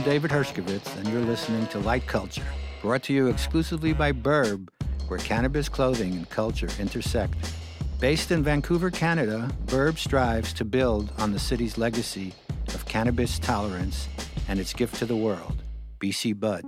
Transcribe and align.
I'm 0.00 0.06
David 0.06 0.30
Hershkovits, 0.30 0.96
and 0.96 1.06
you're 1.08 1.20
listening 1.20 1.66
to 1.66 1.78
Light 1.78 2.06
Culture, 2.06 2.46
brought 2.80 3.02
to 3.02 3.12
you 3.12 3.26
exclusively 3.26 3.92
by 3.92 4.12
Burb, 4.12 4.70
where 5.08 5.18
cannabis 5.18 5.68
clothing 5.68 6.14
and 6.14 6.30
culture 6.30 6.70
intersect. 6.78 7.34
Based 7.98 8.30
in 8.30 8.42
Vancouver, 8.42 8.90
Canada, 8.90 9.50
Burb 9.66 9.98
strives 9.98 10.54
to 10.54 10.64
build 10.64 11.12
on 11.18 11.32
the 11.32 11.38
city's 11.38 11.76
legacy 11.76 12.32
of 12.68 12.86
cannabis 12.86 13.38
tolerance 13.38 14.08
and 14.48 14.58
its 14.58 14.72
gift 14.72 14.94
to 14.94 15.04
the 15.04 15.14
world, 15.14 15.62
BC 15.98 16.40
Bud. 16.40 16.64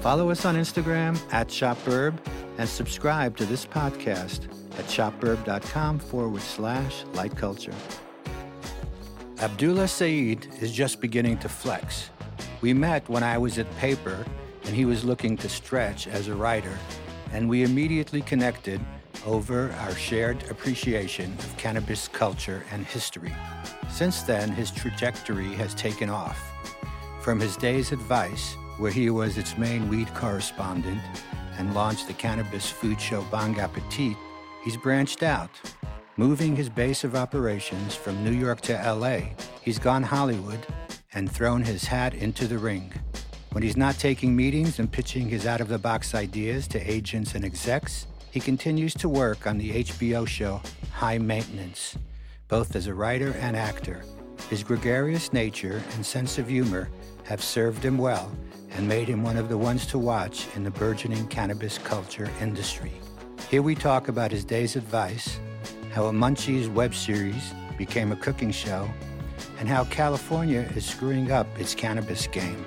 Follow 0.00 0.30
us 0.30 0.44
on 0.44 0.54
Instagram 0.54 1.18
at 1.32 1.48
ShopBurb 1.48 2.16
and 2.58 2.68
subscribe 2.68 3.36
to 3.38 3.44
this 3.44 3.66
podcast 3.66 4.44
at 4.78 4.84
shopburb.com 4.84 5.98
forward 5.98 6.42
slash 6.42 7.02
light 7.14 7.36
culture. 7.36 7.74
Abdullah 9.40 9.88
Saeed 9.88 10.46
is 10.60 10.70
just 10.70 11.00
beginning 11.00 11.38
to 11.38 11.48
flex. 11.48 12.10
We 12.66 12.74
met 12.74 13.08
when 13.08 13.22
I 13.22 13.38
was 13.38 13.58
at 13.60 13.76
Paper 13.76 14.26
and 14.64 14.74
he 14.74 14.86
was 14.86 15.04
looking 15.04 15.36
to 15.36 15.48
stretch 15.48 16.08
as 16.08 16.26
a 16.26 16.34
writer, 16.34 16.76
and 17.30 17.48
we 17.48 17.62
immediately 17.62 18.22
connected 18.22 18.80
over 19.24 19.70
our 19.82 19.92
shared 19.92 20.42
appreciation 20.50 21.32
of 21.38 21.56
cannabis 21.58 22.08
culture 22.08 22.64
and 22.72 22.84
history. 22.84 23.32
Since 23.88 24.22
then, 24.22 24.50
his 24.50 24.72
trajectory 24.72 25.54
has 25.54 25.76
taken 25.76 26.10
off. 26.10 26.40
From 27.20 27.38
his 27.38 27.56
days 27.56 27.92
at 27.92 27.98
Vice, 27.98 28.54
where 28.78 28.90
he 28.90 29.10
was 29.10 29.38
its 29.38 29.56
main 29.56 29.88
weed 29.88 30.12
correspondent 30.14 31.00
and 31.58 31.72
launched 31.72 32.08
the 32.08 32.14
cannabis 32.14 32.68
food 32.68 33.00
show 33.00 33.22
Bong 33.30 33.60
Appetit, 33.60 34.16
he's 34.64 34.76
branched 34.76 35.22
out 35.22 35.50
Moving 36.18 36.56
his 36.56 36.70
base 36.70 37.04
of 37.04 37.14
operations 37.14 37.94
from 37.94 38.24
New 38.24 38.32
York 38.32 38.62
to 38.62 38.72
LA, 38.72 39.18
he's 39.60 39.78
gone 39.78 40.02
Hollywood 40.02 40.66
and 41.16 41.32
thrown 41.32 41.62
his 41.62 41.86
hat 41.86 42.14
into 42.14 42.46
the 42.46 42.58
ring. 42.58 42.92
When 43.52 43.62
he's 43.62 43.76
not 43.76 43.98
taking 43.98 44.36
meetings 44.36 44.78
and 44.78 44.92
pitching 44.92 45.30
his 45.30 45.46
out 45.46 45.62
of 45.62 45.68
the 45.68 45.78
box 45.78 46.14
ideas 46.14 46.68
to 46.68 46.90
agents 46.90 47.34
and 47.34 47.42
execs, 47.42 48.06
he 48.30 48.38
continues 48.38 48.92
to 48.94 49.08
work 49.08 49.46
on 49.46 49.56
the 49.56 49.82
HBO 49.82 50.28
show 50.28 50.60
High 50.92 51.16
Maintenance, 51.16 51.96
both 52.48 52.76
as 52.76 52.86
a 52.86 52.92
writer 52.92 53.34
and 53.40 53.56
actor. 53.56 54.04
His 54.50 54.62
gregarious 54.62 55.32
nature 55.32 55.82
and 55.94 56.04
sense 56.04 56.36
of 56.36 56.48
humor 56.48 56.90
have 57.24 57.42
served 57.42 57.82
him 57.82 57.96
well 57.96 58.30
and 58.72 58.86
made 58.86 59.08
him 59.08 59.22
one 59.22 59.38
of 59.38 59.48
the 59.48 59.56
ones 59.56 59.86
to 59.86 59.98
watch 59.98 60.46
in 60.54 60.64
the 60.64 60.70
burgeoning 60.70 61.26
cannabis 61.28 61.78
culture 61.78 62.30
industry. 62.42 62.92
Here 63.48 63.62
we 63.62 63.74
talk 63.74 64.08
about 64.08 64.30
his 64.30 64.44
days 64.44 64.76
at 64.76 64.82
Vice 64.82 65.40
how 65.92 66.08
a 66.08 66.12
Munchies 66.12 66.68
web 66.68 66.94
series 66.94 67.54
became 67.78 68.12
a 68.12 68.16
cooking 68.16 68.50
show, 68.50 68.86
and 69.58 69.68
how 69.68 69.84
California 69.84 70.70
is 70.74 70.84
screwing 70.84 71.32
up 71.32 71.46
its 71.58 71.74
cannabis 71.74 72.26
game. 72.26 72.64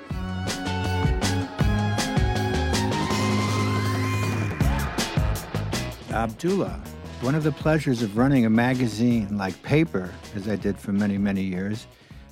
Abdullah, 6.10 6.80
one 7.20 7.34
of 7.34 7.44
the 7.44 7.52
pleasures 7.52 8.02
of 8.02 8.16
running 8.16 8.44
a 8.44 8.50
magazine 8.50 9.38
like 9.38 9.62
Paper, 9.62 10.12
as 10.34 10.48
I 10.48 10.56
did 10.56 10.78
for 10.78 10.92
many, 10.92 11.18
many 11.18 11.42
years, 11.42 11.86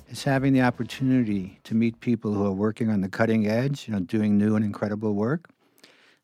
is 0.09 0.23
having 0.23 0.53
the 0.53 0.61
opportunity 0.61 1.59
to 1.63 1.75
meet 1.75 1.99
people 1.99 2.33
who 2.33 2.45
are 2.45 2.51
working 2.51 2.89
on 2.89 3.01
the 3.01 3.09
cutting 3.09 3.47
edge, 3.47 3.87
you 3.87 3.93
know, 3.93 3.99
doing 3.99 4.37
new 4.37 4.55
and 4.55 4.65
incredible 4.65 5.13
work. 5.13 5.49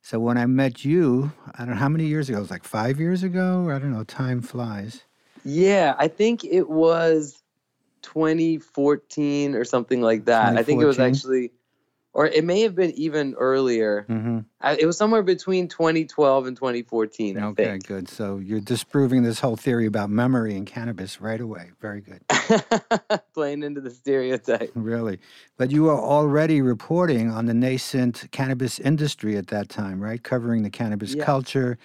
So 0.01 0.19
when 0.19 0.37
I 0.37 0.45
met 0.45 0.83
you, 0.83 1.31
I 1.53 1.59
don't 1.59 1.69
know 1.69 1.75
how 1.75 1.89
many 1.89 2.05
years 2.05 2.29
ago, 2.29 2.39
it 2.39 2.41
was 2.41 2.51
like 2.51 2.63
five 2.63 2.99
years 2.99 3.23
ago, 3.23 3.69
I 3.69 3.79
don't 3.79 3.93
know, 3.93 4.03
time 4.03 4.41
flies. 4.41 5.03
Yeah, 5.43 5.95
I 5.97 6.07
think 6.07 6.43
it 6.43 6.69
was 6.69 7.41
2014 8.05 9.55
or 9.55 9.63
something 9.63 10.01
like 10.01 10.25
that. 10.25 10.57
I 10.57 10.63
think 10.63 10.81
it 10.81 10.85
was 10.85 10.99
actually 10.99 11.51
or 12.15 12.25
it 12.27 12.45
may 12.45 12.61
have 12.61 12.75
been 12.75 12.91
even 12.91 13.35
earlier. 13.37 14.05
Mm-hmm. 14.09 14.39
I, 14.61 14.77
it 14.77 14.85
was 14.85 14.97
somewhere 14.97 15.21
between 15.21 15.67
2012 15.67 16.47
and 16.47 16.55
2014. 16.55 17.37
I 17.37 17.45
okay, 17.47 17.65
think. 17.65 17.87
good. 17.87 18.07
So 18.07 18.37
you're 18.37 18.61
disproving 18.61 19.23
this 19.23 19.41
whole 19.41 19.57
theory 19.57 19.85
about 19.85 20.09
memory 20.09 20.55
and 20.55 20.65
cannabis 20.65 21.19
right 21.19 21.41
away. 21.41 21.71
Very 21.81 21.99
good. 21.99 22.21
Playing 23.33 23.63
into 23.63 23.81
the 23.81 23.89
stereotype. 23.91 24.71
Really, 24.75 25.19
but 25.57 25.71
you 25.71 25.83
were 25.83 25.99
already 25.99 26.61
reporting 26.61 27.29
on 27.29 27.47
the 27.47 27.53
nascent 27.53 28.29
cannabis 28.31 28.79
industry 28.79 29.35
at 29.35 29.47
that 29.47 29.67
time, 29.67 29.99
right? 29.99 30.23
Covering 30.23 30.63
the 30.63 30.69
cannabis 30.69 31.15
yeah. 31.15 31.25
culture 31.25 31.77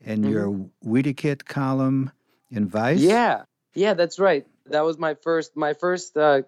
in 0.00 0.22
mm-hmm. 0.22 0.32
your 0.32 0.70
Weedakit 0.82 1.44
column 1.44 2.10
in 2.50 2.66
Vice. 2.66 3.00
Yeah, 3.00 3.42
yeah, 3.74 3.92
that's 3.92 4.18
right. 4.18 4.46
That 4.66 4.84
was 4.84 4.98
my 4.98 5.14
first 5.14 5.56
my 5.56 5.74
first 5.74 6.16
uh, 6.16 6.42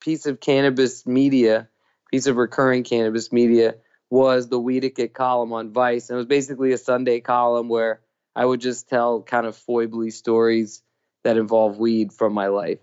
piece 0.00 0.26
of 0.26 0.40
cannabis 0.40 1.06
media 1.06 1.68
piece 2.12 2.26
of 2.26 2.36
recurring 2.36 2.84
cannabis 2.84 3.32
media 3.32 3.74
was 4.10 4.48
the 4.48 4.60
Weedakit 4.60 5.14
column 5.14 5.52
on 5.52 5.72
Vice. 5.72 6.10
And 6.10 6.16
it 6.16 6.18
was 6.18 6.26
basically 6.26 6.72
a 6.72 6.78
Sunday 6.78 7.20
column 7.20 7.68
where 7.68 8.02
I 8.36 8.44
would 8.44 8.60
just 8.60 8.88
tell 8.88 9.22
kind 9.22 9.46
of 9.46 9.56
foibly 9.56 10.12
stories 10.12 10.82
that 11.24 11.38
involve 11.38 11.78
weed 11.78 12.12
from 12.12 12.34
my 12.34 12.48
life. 12.48 12.78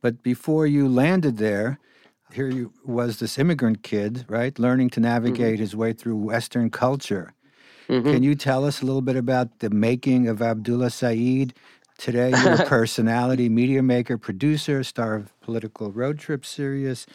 But 0.00 0.22
before 0.22 0.66
you 0.66 0.88
landed 0.88 1.38
there, 1.38 1.80
here 2.32 2.48
you 2.48 2.72
was 2.84 3.18
this 3.18 3.38
immigrant 3.38 3.82
kid, 3.82 4.24
right, 4.28 4.56
learning 4.58 4.90
to 4.90 5.00
navigate 5.00 5.54
mm-hmm. 5.54 5.62
his 5.62 5.74
way 5.74 5.92
through 5.92 6.16
Western 6.16 6.70
culture. 6.70 7.32
Mm-hmm. 7.88 8.12
Can 8.12 8.22
you 8.22 8.34
tell 8.34 8.64
us 8.64 8.82
a 8.82 8.84
little 8.84 9.02
bit 9.02 9.16
about 9.16 9.58
the 9.58 9.70
making 9.70 10.28
of 10.28 10.42
Abdullah 10.42 10.90
Saeed? 10.90 11.54
Today, 11.98 12.30
you're 12.44 12.54
a 12.54 12.64
personality, 12.64 13.48
media 13.48 13.82
maker, 13.82 14.16
producer, 14.16 14.84
star 14.84 15.16
of 15.16 15.40
Political 15.40 15.90
Road 15.90 16.18
Trip 16.20 16.46
series, 16.46 17.06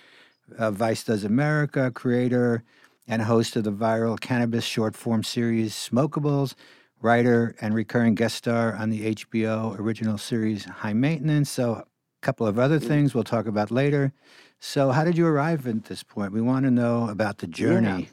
uh, 0.58 0.72
Vice 0.72 1.06
Does 1.06 1.24
America, 1.24 1.90
creator 1.90 2.64
and 3.08 3.22
host 3.22 3.56
of 3.56 3.64
the 3.64 3.72
viral 3.72 4.20
cannabis 4.20 4.66
short 4.66 4.96
form 4.96 5.24
series 5.24 5.74
Smokables, 5.74 6.54
writer 7.02 7.56
and 7.62 7.74
recurring 7.74 8.14
guest 8.14 8.36
star 8.36 8.76
on 8.76 8.90
the 8.90 9.16
HBO 9.16 9.80
original 9.80 10.18
series 10.18 10.66
High 10.66 10.94
Maintenance. 10.94 11.50
So, 11.50 11.72
a 11.76 11.86
couple 12.22 12.46
of 12.46 12.60
other 12.60 12.80
things 12.80 13.16
we'll 13.16 13.24
talk 13.24 13.48
about 13.48 13.72
later. 13.72 14.12
So, 14.60 14.92
how 14.92 15.06
did 15.06 15.18
you 15.18 15.26
arrive 15.26 15.66
at 15.66 15.86
this 15.86 16.04
point? 16.04 16.34
We 16.34 16.42
want 16.42 16.66
to 16.66 16.72
know 16.72 17.08
about 17.08 17.38
the 17.38 17.48
journey. 17.48 18.10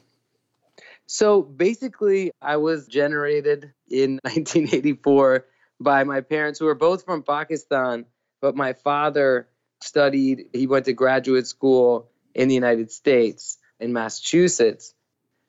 Yeah. 0.77 0.83
So, 1.05 1.41
basically, 1.41 2.31
I 2.41 2.55
was 2.55 2.87
generated 2.87 3.73
in 3.89 4.19
1984 4.23 5.45
by 5.81 6.03
my 6.03 6.21
parents 6.21 6.59
who 6.59 6.67
are 6.67 6.75
both 6.75 7.05
from 7.05 7.23
Pakistan, 7.23 8.05
but 8.41 8.55
my 8.55 8.73
father 8.73 9.47
studied, 9.81 10.47
he 10.53 10.67
went 10.67 10.85
to 10.85 10.93
graduate 10.93 11.47
school 11.47 12.09
in 12.33 12.47
the 12.47 12.55
United 12.55 12.91
States 12.91 13.57
in 13.79 13.93
Massachusetts. 13.93 14.93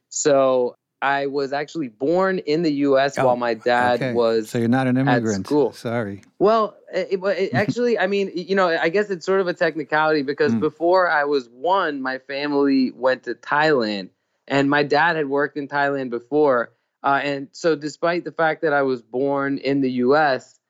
So 0.09 0.75
I 1.01 1.27
was 1.27 1.53
actually 1.53 1.89
born 1.89 2.39
in 2.39 2.63
the 2.63 2.73
U.S. 2.73 3.19
Oh, 3.19 3.27
while 3.27 3.37
my 3.37 3.55
dad 3.55 3.97
okay. 3.97 4.13
was. 4.13 4.51
So 4.51 4.59
you're 4.59 4.69
not 4.69 4.87
an 4.87 4.97
immigrant. 4.97 5.47
school. 5.47 5.73
Sorry. 5.73 6.23
Well, 6.39 6.77
it, 6.93 7.21
it, 7.23 7.51
actually, 7.55 7.99
I 7.99 8.07
mean, 8.07 8.31
you 8.35 8.55
know, 8.55 8.69
I 8.69 8.89
guess 8.89 9.11
it's 9.11 9.27
sort 9.27 9.41
of 9.41 9.49
a 9.49 9.55
technicality 9.55 10.23
because 10.23 10.53
mm. 10.53 10.61
before 10.61 11.11
I 11.11 11.25
was 11.25 11.49
one, 11.49 12.03
my 12.03 12.19
family 12.19 12.93
went 12.93 13.25
to 13.25 13.35
Thailand, 13.35 14.11
and 14.47 14.71
my 14.71 14.85
dad 14.85 15.17
had 15.17 15.29
worked 15.29 15.57
in 15.57 15.69
Thailand 15.69 16.11
before. 16.11 16.73
Uh, 17.03 17.21
and 17.23 17.49
so, 17.53 17.75
despite 17.75 18.25
the 18.25 18.33
fact 18.33 18.63
that 18.63 18.73
I 18.73 18.83
was 18.83 19.03
born 19.03 19.59
in 19.59 19.81
the 19.81 19.91
U.S., 19.91 20.61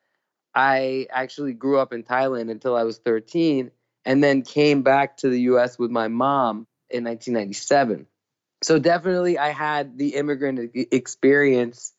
I 0.55 1.07
actually 1.11 1.53
grew 1.53 1.79
up 1.79 1.93
in 1.93 2.03
Thailand 2.03 2.51
until 2.51 2.77
I 2.77 2.85
was 2.85 2.99
13 2.99 3.71
and 4.05 4.23
then 4.23 4.43
came 4.43 4.83
back 4.83 5.19
to 5.19 5.29
the 5.29 5.41
US 5.43 5.79
with 5.79 5.91
my 5.91 6.09
mom 6.09 6.67
in 6.91 7.05
1997. 7.05 8.07
So 8.63 8.79
definitely 8.79 9.39
I 9.39 9.51
had 9.51 9.99
the 9.99 10.15
immigrant 10.15 10.71
experience 10.75 11.93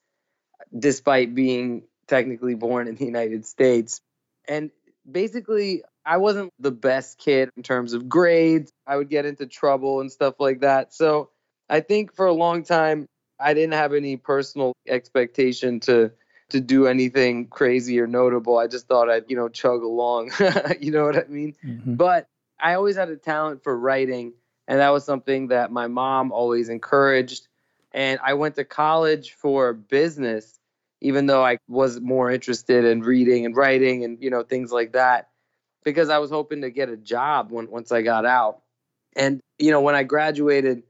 despite 0.78 1.36
being 1.36 1.84
technically 2.08 2.56
born 2.56 2.88
in 2.88 2.96
the 2.96 3.06
United 3.06 3.46
States. 3.46 4.02
And 4.48 4.72
basically 5.10 5.84
I 6.06 6.18
wasn't 6.18 6.52
the 6.60 6.72
best 6.72 7.18
kid 7.18 7.50
in 7.56 7.64
terms 7.64 7.94
of 7.94 8.08
grades. 8.08 8.72
I 8.86 8.98
would 8.98 9.10
get 9.10 9.26
into 9.26 9.46
trouble 9.48 10.02
and 10.02 10.12
stuff 10.12 10.36
like 10.40 10.62
that. 10.62 10.94
So 10.94 11.30
I 11.70 11.80
think 11.80 12.14
for 12.16 12.26
a 12.26 12.34
long 12.34 12.64
time 12.64 13.08
I 13.44 13.54
didn't 13.54 13.74
have 13.74 13.94
any 13.94 14.18
personal 14.18 14.74
expectation 14.88 15.80
to 15.82 16.12
to 16.50 16.60
do 16.60 16.86
anything 16.88 17.48
crazy 17.48 18.00
or 18.00 18.06
notable. 18.08 18.58
I 18.58 18.68
just 18.68 18.88
thought 18.88 19.10
I'd, 19.10 19.26
you 19.28 19.36
know, 19.36 19.50
chug 19.50 19.82
along. 19.82 20.32
you 20.80 20.92
know 20.92 21.06
what 21.06 21.18
I 21.18 21.26
mean? 21.28 21.56
Mm-hmm. 21.66 21.96
But 21.96 22.28
I 22.60 22.76
always 22.76 22.96
had 22.96 23.10
a 23.10 23.18
talent 23.18 23.64
for 23.64 23.78
writing, 23.78 24.34
and 24.68 24.80
that 24.80 24.90
was 24.90 25.04
something 25.04 25.48
that 25.48 25.72
my 25.72 25.88
mom 25.88 26.32
always 26.32 26.70
encouraged. 26.70 27.48
And 27.92 28.20
I 28.24 28.36
went 28.36 28.56
to 28.56 28.66
college 28.66 29.34
for 29.34 29.74
business, 29.74 30.60
even 31.02 31.26
though 31.26 31.44
I 31.44 31.58
was 31.68 32.00
more 32.00 32.32
interested 32.32 32.86
in 32.86 33.02
reading 33.02 33.46
and 33.46 33.56
writing 33.56 34.04
and, 34.04 34.22
you 34.22 34.30
know, 34.30 34.44
things 34.44 34.72
like 34.72 34.94
that, 34.94 35.30
because 35.84 36.10
I 36.10 36.20
was 36.20 36.30
hoping 36.30 36.62
to 36.62 36.70
get 36.70 36.90
a 36.90 36.98
job 36.98 37.52
when, 37.52 37.70
once 37.70 37.92
I 37.92 38.04
got 38.04 38.26
out. 38.26 38.62
And, 39.16 39.42
you 39.58 39.72
know, 39.72 39.82
when 39.82 39.96
I 39.96 40.04
graduated, 40.04 40.84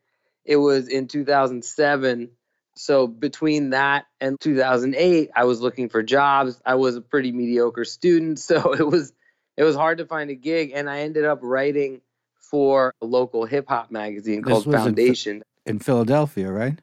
it 0.46 0.58
was 0.58 0.88
in 0.88 1.08
2007 1.08 2.30
so 2.76 3.08
between 3.08 3.72
that 3.72 4.06
and 4.20 4.40
2008, 4.40 5.32
I 5.36 5.44
was 5.44 5.62
looking 5.62 5.90
for 5.90 6.02
jobs. 6.02 6.60
I 6.66 6.76
was 6.76 6.96
a 6.96 7.02
pretty 7.02 7.32
mediocre 7.32 7.86
student, 7.86 8.40
so 8.40 8.74
it 8.74 8.86
was 8.86 9.14
it 9.56 9.64
was 9.64 9.76
hard 9.76 10.00
to 10.00 10.06
find 10.06 10.30
a 10.30 10.36
gig 10.36 10.72
and 10.74 10.90
I 10.90 11.02
ended 11.02 11.26
up 11.26 11.40
writing 11.42 12.02
for 12.40 12.94
a 13.02 13.06
local 13.06 13.46
hip 13.46 13.66
hop 13.68 13.92
magazine 13.92 14.42
called 14.42 14.64
Foundation 14.66 15.44
in, 15.66 15.76
in 15.76 15.80
Philadelphia, 15.80 16.52
right? 16.52 16.80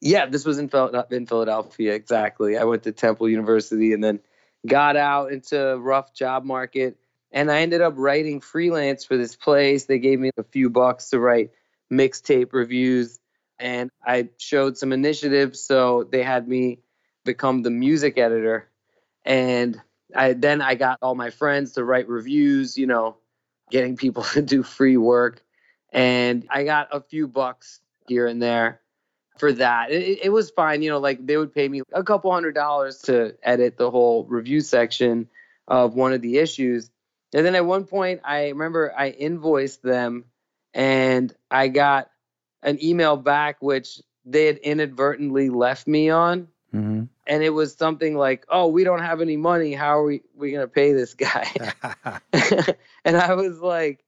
Yeah, 0.00 0.26
this 0.26 0.44
was 0.44 0.58
in, 0.58 0.68
uh, 0.72 1.04
in 1.10 1.26
Philadelphia 1.26 1.94
exactly. 1.94 2.58
I 2.58 2.64
went 2.64 2.82
to 2.84 2.92
Temple 2.92 3.28
University 3.28 3.92
and 3.92 4.02
then 4.02 4.20
got 4.66 4.96
out 4.96 5.32
into 5.32 5.58
a 5.58 5.78
rough 5.78 6.14
job 6.14 6.44
market 6.44 6.96
and 7.30 7.50
I 7.50 7.60
ended 7.60 7.80
up 7.80 7.94
writing 7.96 8.40
freelance 8.40 9.04
for 9.04 9.16
this 9.16 9.36
place. 9.36 9.84
They 9.84 9.98
gave 9.98 10.20
me 10.20 10.30
a 10.36 10.44
few 10.44 10.70
bucks 10.70 11.10
to 11.10 11.18
write 11.18 11.50
mixtape 11.92 12.52
reviews 12.52 13.18
and 13.58 13.90
I 14.04 14.28
showed 14.38 14.76
some 14.76 14.92
initiative 14.92 15.56
so 15.56 16.04
they 16.04 16.22
had 16.22 16.48
me 16.48 16.80
become 17.24 17.62
the 17.62 17.70
music 17.70 18.18
editor 18.18 18.68
and 19.24 19.80
I 20.14 20.32
then 20.34 20.60
I 20.60 20.74
got 20.74 20.98
all 21.02 21.14
my 21.14 21.30
friends 21.30 21.72
to 21.72 21.84
write 21.84 22.08
reviews, 22.08 22.76
you 22.78 22.86
know, 22.86 23.16
getting 23.70 23.96
people 23.96 24.22
to 24.34 24.42
do 24.42 24.62
free 24.62 24.96
work. 24.96 25.42
And 25.92 26.46
I 26.50 26.64
got 26.64 26.88
a 26.92 27.00
few 27.00 27.28
bucks 27.28 27.80
here 28.08 28.26
and 28.26 28.42
there 28.42 28.80
for 29.38 29.52
that. 29.52 29.90
It, 29.90 30.20
it, 30.24 30.32
was 30.32 30.50
fine, 30.50 30.82
you 30.82 30.90
know, 30.90 30.98
like 30.98 31.24
they 31.24 31.36
would 31.36 31.54
pay 31.54 31.68
me 31.68 31.82
a 31.92 32.02
couple 32.02 32.32
hundred 32.32 32.54
dollars 32.54 33.02
to 33.02 33.36
edit 33.42 33.76
the 33.76 33.90
whole 33.90 34.24
review 34.24 34.60
section 34.60 35.28
of 35.68 35.94
one 35.94 36.12
of 36.12 36.20
the 36.20 36.38
issues. 36.38 36.90
And 37.32 37.46
then 37.46 37.54
at 37.54 37.64
one 37.64 37.84
point, 37.84 38.20
I 38.24 38.48
remember 38.48 38.92
I 38.96 39.10
invoiced 39.10 39.82
them 39.82 40.24
and 40.72 41.32
I 41.50 41.68
got 41.68 42.10
an 42.64 42.82
email 42.82 43.16
back, 43.16 43.62
which 43.62 44.00
they 44.24 44.46
had 44.46 44.56
inadvertently 44.58 45.50
left 45.50 45.86
me 45.86 46.10
on. 46.10 46.48
Mm-hmm. 46.74 47.04
And 47.26 47.42
it 47.42 47.50
was 47.50 47.74
something 47.74 48.16
like, 48.16 48.44
"Oh, 48.48 48.66
we 48.66 48.82
don't 48.82 49.00
have 49.00 49.20
any 49.20 49.36
money. 49.36 49.72
How 49.74 49.98
are 49.98 50.04
we 50.04 50.22
we 50.34 50.50
gonna 50.50 50.66
pay 50.66 50.92
this 50.92 51.14
guy?" 51.14 51.48
and 53.04 53.16
I 53.16 53.34
was 53.34 53.60
like, 53.60 54.04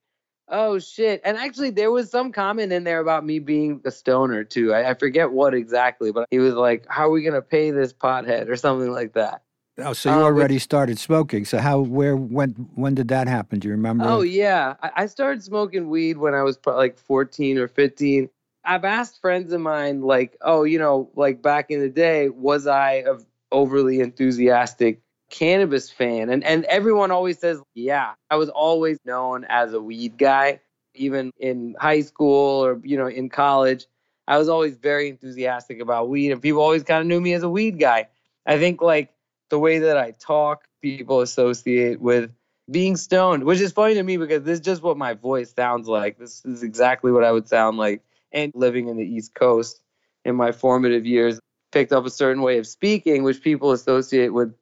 "Oh 0.49 0.77
shit!" 0.77 1.21
And 1.23 1.37
actually, 1.37 1.69
there 1.69 1.91
was 1.91 2.11
some 2.11 2.33
comment 2.33 2.73
in 2.73 2.83
there 2.83 2.99
about 2.99 3.25
me 3.25 3.39
being 3.39 3.81
a 3.85 3.91
stoner 3.91 4.43
too. 4.43 4.73
I, 4.73 4.89
I 4.89 4.93
forget 4.95 5.31
what 5.31 5.53
exactly, 5.53 6.11
but 6.11 6.27
he 6.29 6.39
was 6.39 6.55
like, 6.55 6.85
"How 6.89 7.07
are 7.07 7.11
we 7.11 7.23
gonna 7.23 7.41
pay 7.41 7.71
this 7.71 7.93
pothead?" 7.93 8.49
or 8.49 8.57
something 8.57 8.91
like 8.91 9.13
that. 9.13 9.43
Oh, 9.79 9.93
so 9.93 10.09
you 10.09 10.15
um, 10.15 10.23
already 10.23 10.57
started 10.57 10.97
smoking. 10.97 11.45
So 11.45 11.59
how, 11.59 11.79
where, 11.81 12.15
when, 12.15 12.49
when 12.73 12.95
did 12.95 13.09
that 13.09 13.27
happen? 13.27 13.59
Do 13.59 13.67
you 13.67 13.73
remember? 13.73 14.05
Oh 14.05 14.21
yeah, 14.21 14.73
I, 14.81 14.91
I 14.95 15.05
started 15.05 15.43
smoking 15.43 15.89
weed 15.89 16.17
when 16.17 16.33
I 16.33 16.41
was 16.41 16.57
like 16.65 16.97
14 16.97 17.59
or 17.59 17.67
15. 17.67 18.29
I've 18.67 18.83
asked 18.83 19.21
friends 19.21 19.53
of 19.53 19.61
mine, 19.61 20.01
like, 20.01 20.37
oh, 20.41 20.63
you 20.63 20.77
know, 20.77 21.09
like 21.15 21.41
back 21.41 21.71
in 21.71 21.79
the 21.79 21.89
day, 21.89 22.27
was 22.27 22.67
I 22.67 23.03
a 23.07 23.15
overly 23.51 24.01
enthusiastic 24.01 25.01
cannabis 25.29 25.89
fan? 25.89 26.29
And 26.29 26.43
and 26.43 26.65
everyone 26.65 27.11
always 27.11 27.39
says, 27.39 27.61
yeah. 27.73 28.13
I 28.29 28.35
was 28.35 28.49
always 28.49 28.99
known 29.05 29.45
as 29.47 29.73
a 29.73 29.79
weed 29.81 30.17
guy, 30.17 30.59
even 30.93 31.31
in 31.39 31.75
high 31.79 32.01
school 32.01 32.65
or 32.65 32.79
you 32.83 32.97
know 32.97 33.07
in 33.07 33.29
college. 33.29 33.85
I 34.27 34.37
was 34.37 34.49
always 34.49 34.75
very 34.75 35.07
enthusiastic 35.07 35.79
about 35.79 36.09
weed, 36.09 36.31
and 36.33 36.41
people 36.41 36.61
always 36.61 36.83
kind 36.83 36.99
of 36.99 37.07
knew 37.07 37.21
me 37.21 37.33
as 37.33 37.43
a 37.43 37.49
weed 37.49 37.79
guy. 37.79 38.09
I 38.45 38.59
think 38.59 38.81
like 38.81 39.13
the 39.49 39.59
way 39.59 39.79
that 39.79 39.97
I 39.97 40.11
talk, 40.11 40.67
people 40.81 41.21
associate 41.21 42.01
with 42.01 42.31
being 42.69 42.97
stoned, 42.97 43.45
which 43.45 43.61
is 43.61 43.71
funny 43.71 43.93
to 43.93 44.03
me 44.03 44.17
because 44.17 44.43
this 44.43 44.59
is 44.59 44.65
just 44.65 44.81
what 44.83 44.97
my 44.97 45.13
voice 45.13 45.53
sounds 45.53 45.87
like. 45.87 46.17
This 46.17 46.43
is 46.43 46.63
exactly 46.63 47.13
what 47.13 47.23
I 47.23 47.31
would 47.31 47.47
sound 47.47 47.77
like 47.77 48.01
and 48.31 48.51
living 48.55 48.89
in 48.89 48.97
the 48.97 49.05
East 49.05 49.33
Coast 49.33 49.81
in 50.25 50.35
my 50.35 50.51
formative 50.51 51.05
years, 51.05 51.39
picked 51.71 51.91
up 51.91 52.05
a 52.05 52.09
certain 52.09 52.41
way 52.41 52.57
of 52.57 52.67
speaking, 52.67 53.23
which 53.23 53.41
people 53.41 53.71
associate 53.71 54.33
with 54.33 54.53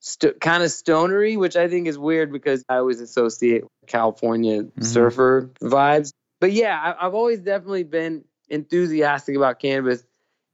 st- 0.00 0.40
kind 0.40 0.62
of 0.62 0.70
stonery, 0.70 1.36
which 1.36 1.56
I 1.56 1.68
think 1.68 1.86
is 1.86 1.98
weird 1.98 2.32
because 2.32 2.64
I 2.68 2.76
always 2.76 3.00
associate 3.00 3.64
California 3.86 4.64
mm-hmm. 4.64 4.82
surfer 4.82 5.50
vibes. 5.60 6.12
But 6.40 6.52
yeah, 6.52 6.78
I- 6.78 7.06
I've 7.06 7.14
always 7.14 7.40
definitely 7.40 7.84
been 7.84 8.24
enthusiastic 8.48 9.36
about 9.36 9.60
cannabis. 9.60 10.04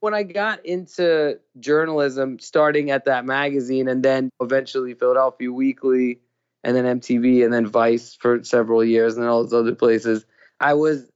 When 0.01 0.15
I 0.15 0.23
got 0.23 0.65
into 0.65 1.41
journalism, 1.59 2.39
starting 2.39 2.91
at 2.91 3.07
that 3.07 3.25
magazine 3.25 3.89
and 3.89 4.03
then 4.03 4.31
eventually 4.41 4.95
Philadelphia 4.95 5.53
Weekly 5.53 6.21
and 6.63 6.77
then 6.77 7.01
MTV 7.01 7.45
and 7.45 7.53
then 7.53 7.67
Vice 7.67 8.15
for 8.15 8.45
several 8.45 8.85
years 8.85 9.17
and 9.17 9.27
all 9.27 9.43
those 9.43 9.53
other 9.53 9.75
places, 9.75 10.25
I 10.61 10.75
was 10.75 11.11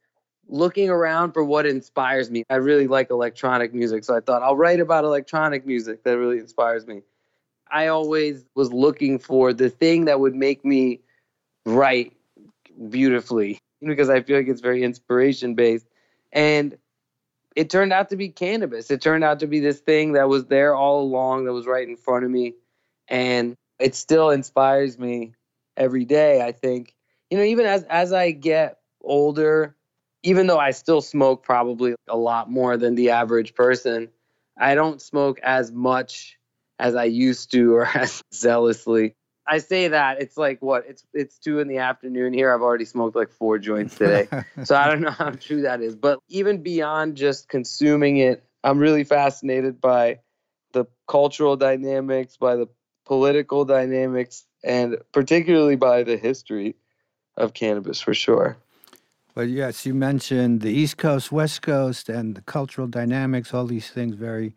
looking 0.52 0.90
around 0.90 1.32
for 1.32 1.42
what 1.42 1.64
inspires 1.64 2.30
me. 2.30 2.44
I 2.50 2.56
really 2.56 2.86
like 2.86 3.10
electronic 3.10 3.72
music, 3.72 4.04
so 4.04 4.14
I 4.14 4.20
thought 4.20 4.42
I'll 4.42 4.56
write 4.56 4.80
about 4.80 5.04
electronic 5.04 5.66
music 5.66 6.04
that 6.04 6.18
really 6.18 6.38
inspires 6.38 6.86
me. 6.86 7.00
I 7.70 7.86
always 7.86 8.44
was 8.54 8.70
looking 8.70 9.18
for 9.18 9.54
the 9.54 9.70
thing 9.70 10.04
that 10.04 10.20
would 10.20 10.34
make 10.34 10.62
me 10.62 11.00
write 11.64 12.12
beautifully 12.90 13.58
because 13.80 14.10
I 14.10 14.20
feel 14.20 14.36
like 14.36 14.48
it's 14.48 14.60
very 14.60 14.84
inspiration 14.84 15.54
based. 15.54 15.86
And 16.32 16.76
it 17.56 17.70
turned 17.70 17.94
out 17.94 18.10
to 18.10 18.16
be 18.16 18.28
cannabis. 18.28 18.90
It 18.90 19.00
turned 19.00 19.24
out 19.24 19.40
to 19.40 19.46
be 19.46 19.60
this 19.60 19.80
thing 19.80 20.12
that 20.12 20.28
was 20.28 20.46
there 20.46 20.74
all 20.74 21.02
along, 21.02 21.46
that 21.46 21.52
was 21.52 21.66
right 21.66 21.88
in 21.88 21.96
front 21.96 22.24
of 22.26 22.30
me. 22.30 22.54
And 23.08 23.56
it 23.78 23.94
still 23.94 24.30
inspires 24.30 24.98
me 24.98 25.32
every 25.78 26.04
day, 26.04 26.42
I 26.42 26.52
think. 26.52 26.94
You 27.30 27.38
know, 27.38 27.44
even 27.44 27.64
as 27.64 27.84
as 27.84 28.12
I 28.12 28.32
get 28.32 28.78
older, 29.02 29.74
even 30.22 30.46
though 30.46 30.58
I 30.58 30.70
still 30.70 31.00
smoke 31.00 31.42
probably 31.42 31.94
a 32.08 32.16
lot 32.16 32.50
more 32.50 32.76
than 32.76 32.94
the 32.94 33.10
average 33.10 33.54
person, 33.54 34.08
I 34.58 34.74
don't 34.74 35.00
smoke 35.00 35.40
as 35.42 35.72
much 35.72 36.38
as 36.78 36.94
I 36.94 37.04
used 37.04 37.50
to 37.52 37.74
or 37.74 37.86
as 37.94 38.22
zealously. 38.34 39.14
I 39.46 39.58
say 39.58 39.88
that 39.88 40.22
it's 40.22 40.36
like 40.36 40.62
what 40.62 40.84
it's 40.86 41.04
it's 41.12 41.38
two 41.38 41.58
in 41.58 41.66
the 41.66 41.78
afternoon 41.78 42.32
here. 42.32 42.54
I've 42.54 42.62
already 42.62 42.84
smoked 42.84 43.16
like 43.16 43.30
four 43.30 43.58
joints 43.58 43.96
today, 43.96 44.28
so 44.64 44.76
I 44.76 44.88
don't 44.88 45.00
know 45.00 45.10
how 45.10 45.30
true 45.30 45.62
that 45.62 45.80
is. 45.80 45.96
But 45.96 46.20
even 46.28 46.62
beyond 46.62 47.16
just 47.16 47.48
consuming 47.48 48.18
it, 48.18 48.44
I'm 48.62 48.78
really 48.78 49.02
fascinated 49.02 49.80
by 49.80 50.20
the 50.72 50.84
cultural 51.08 51.56
dynamics, 51.56 52.36
by 52.36 52.54
the 52.54 52.68
political 53.04 53.64
dynamics, 53.64 54.46
and 54.62 54.98
particularly 55.10 55.76
by 55.76 56.04
the 56.04 56.16
history 56.16 56.76
of 57.36 57.52
cannabis 57.52 58.00
for 58.00 58.14
sure. 58.14 58.56
But 59.34 59.48
yes, 59.48 59.86
you 59.86 59.94
mentioned 59.94 60.60
the 60.60 60.70
East 60.70 60.98
Coast, 60.98 61.32
West 61.32 61.62
Coast, 61.62 62.08
and 62.08 62.34
the 62.34 62.42
cultural 62.42 62.86
dynamics, 62.86 63.54
all 63.54 63.66
these 63.66 63.90
things 63.90 64.14
very 64.14 64.54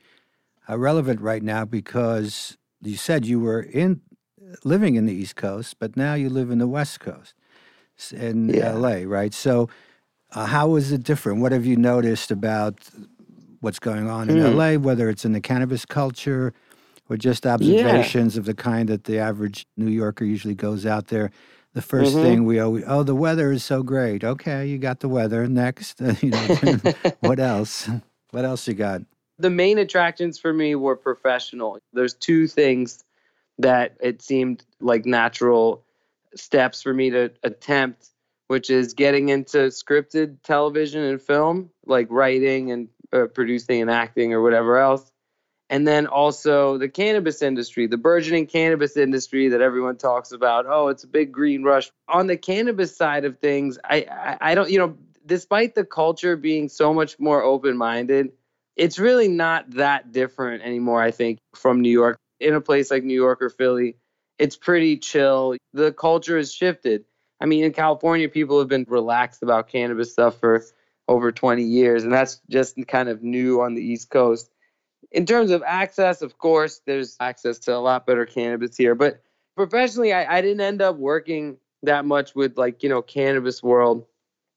uh, 0.70 0.78
relevant 0.78 1.22
right 1.22 1.42
now 1.42 1.64
because 1.64 2.58
you 2.82 2.98
said 2.98 3.26
you 3.26 3.40
were 3.40 3.62
in 3.62 4.02
living 4.64 4.96
in 4.96 5.06
the 5.06 5.14
East 5.14 5.36
Coast, 5.36 5.78
but 5.80 5.96
now 5.96 6.14
you 6.14 6.30
live 6.30 6.52
in 6.52 6.58
the 6.58 6.68
West 6.68 7.00
Coast 7.00 7.34
in 8.12 8.50
yeah. 8.50 8.74
LA, 8.74 9.04
right? 9.06 9.34
So, 9.34 9.70
uh, 10.32 10.46
how 10.46 10.76
is 10.76 10.92
it 10.92 11.04
different? 11.04 11.40
What 11.42 11.52
have 11.54 11.66
you 11.66 11.78
noticed 11.78 12.30
about 12.30 12.90
what's 13.62 13.80
going 13.80 14.10
on 14.10 14.30
in 14.30 14.38
mm. 14.38 14.56
LA, 14.56 14.80
whether 14.80 15.10
it's 15.10 15.24
in 15.24 15.32
the 15.32 15.40
cannabis 15.40 15.86
culture 15.86 16.54
or 17.10 17.16
just 17.16 17.46
observations 17.46 18.36
yeah. 18.36 18.40
of 18.40 18.46
the 18.46 18.54
kind 18.54 18.90
that 18.90 19.06
the 19.06 19.20
average 19.20 19.66
New 19.78 19.92
Yorker 19.92 20.26
usually 20.26 20.56
goes 20.56 20.86
out 20.86 21.08
there? 21.08 21.32
The 21.76 21.82
1st 21.82 22.06
mm-hmm. 22.06 22.22
thing 22.22 22.46
we 22.46 22.60
always 22.60 22.86
oh 22.88 23.04
the 23.04 23.14
weather 23.14 23.52
is 23.52 23.64
so 23.64 23.84
great. 23.84 24.24
Okay 24.24 24.66
you 24.66 24.78
got 24.78 25.02
the 25.02 25.10
weather 25.10 25.46
next 25.48 26.02
you 26.22 26.32
know 26.32 26.80
what 27.20 27.40
else? 27.40 27.90
What 28.32 28.46
else 28.46 28.68
you 28.68 28.74
got? 28.74 29.02
The 29.38 29.50
main 29.50 29.78
attractions 29.78 30.40
for 30.40 30.54
me 30.54 30.76
were 30.76 30.96
professional. 30.96 31.78
There's 31.92 32.14
two 32.14 32.48
things 32.48 33.04
that 33.60 33.98
it 34.02 34.22
seemed 34.22 34.64
like 34.80 35.06
natural 35.06 35.84
steps 36.34 36.82
for 36.82 36.94
me 36.94 37.10
to 37.12 37.32
attempt 37.44 38.10
which 38.48 38.70
is 38.70 38.94
getting 38.94 39.30
into 39.30 39.58
scripted 39.68 40.38
television 40.44 41.02
and 41.02 41.22
film 41.22 41.70
like 41.86 42.08
writing 42.10 42.72
and 42.72 42.88
uh, 43.12 43.26
producing 43.26 43.82
and 43.82 43.92
acting 43.92 44.34
or 44.34 44.42
whatever 44.42 44.78
else 44.78 45.12
and 45.70 45.88
then 45.88 46.08
also 46.08 46.78
the 46.78 46.90
cannabis 46.90 47.42
industry, 47.42 47.88
the 47.88 47.98
burgeoning 47.98 48.48
cannabis 48.48 48.98
industry 48.98 49.50
that 49.50 49.62
everyone 49.62 49.98
talks 49.98 50.32
about. 50.32 50.66
Oh, 50.68 50.90
it's 50.90 51.04
a 51.04 51.08
big 51.08 51.32
green 51.32 51.64
rush. 51.64 51.90
On 52.08 52.28
the 52.28 52.38
cannabis 52.38 52.96
side 52.96 53.26
of 53.26 53.40
things, 53.40 53.80
I, 53.84 54.06
I, 54.10 54.38
I 54.52 54.56
don't, 54.56 54.70
you 54.70 54.78
know, 54.78 54.98
despite 55.26 55.74
the 55.74 55.84
culture 55.84 56.36
being 56.36 56.70
so 56.70 56.94
much 56.94 57.20
more 57.20 57.42
open 57.42 57.78
minded, 57.78 58.32
it's 58.76 59.00
really 59.00 59.28
not 59.28 59.72
that 59.72 60.12
different 60.12 60.64
anymore, 60.64 61.02
I 61.02 61.12
think, 61.12 61.40
from 61.56 61.82
New 61.82 61.92
York. 61.92 62.18
In 62.40 62.54
a 62.54 62.62
place 62.62 62.92
like 62.92 63.04
New 63.04 63.14
York 63.16 63.42
or 63.42 63.50
Philly, 63.50 63.96
it's 64.38 64.58
pretty 64.58 64.98
chill. 64.98 65.56
The 65.74 65.94
culture 65.94 66.38
has 66.38 66.54
shifted. 66.54 67.06
I 67.40 67.46
mean, 67.46 67.64
in 67.64 67.72
California, 67.72 68.28
people 68.30 68.60
have 68.60 68.68
been 68.68 68.86
relaxed 68.88 69.42
about 69.42 69.70
cannabis 69.70 70.12
stuff 70.12 70.40
for 70.40 70.64
over 71.08 71.32
20 71.32 71.64
years, 71.64 72.04
and 72.04 72.12
that's 72.12 72.42
just 72.50 72.76
kind 72.88 73.08
of 73.08 73.24
new 73.24 73.62
on 73.62 73.74
the 73.74 73.82
East 73.82 74.10
Coast 74.10 74.50
in 75.12 75.26
terms 75.26 75.52
of 75.52 75.64
access, 75.66 76.22
of 76.22 76.38
course, 76.38 76.82
there's 76.86 77.16
access 77.20 77.60
to 77.60 77.76
a 77.76 77.78
lot 77.78 78.06
better 78.06 78.26
cannabis 78.26 78.76
here. 78.76 78.96
But 78.96 79.22
professionally, 79.56 80.14
I, 80.14 80.38
I 80.38 80.42
didn't 80.42 80.62
end 80.62 80.82
up 80.82 80.98
working 80.98 81.58
that 81.84 82.06
much 82.06 82.36
with 82.36 82.58
like, 82.58 82.84
you 82.84 82.90
know, 82.90 83.02
cannabis 83.02 83.62
world. 83.64 84.06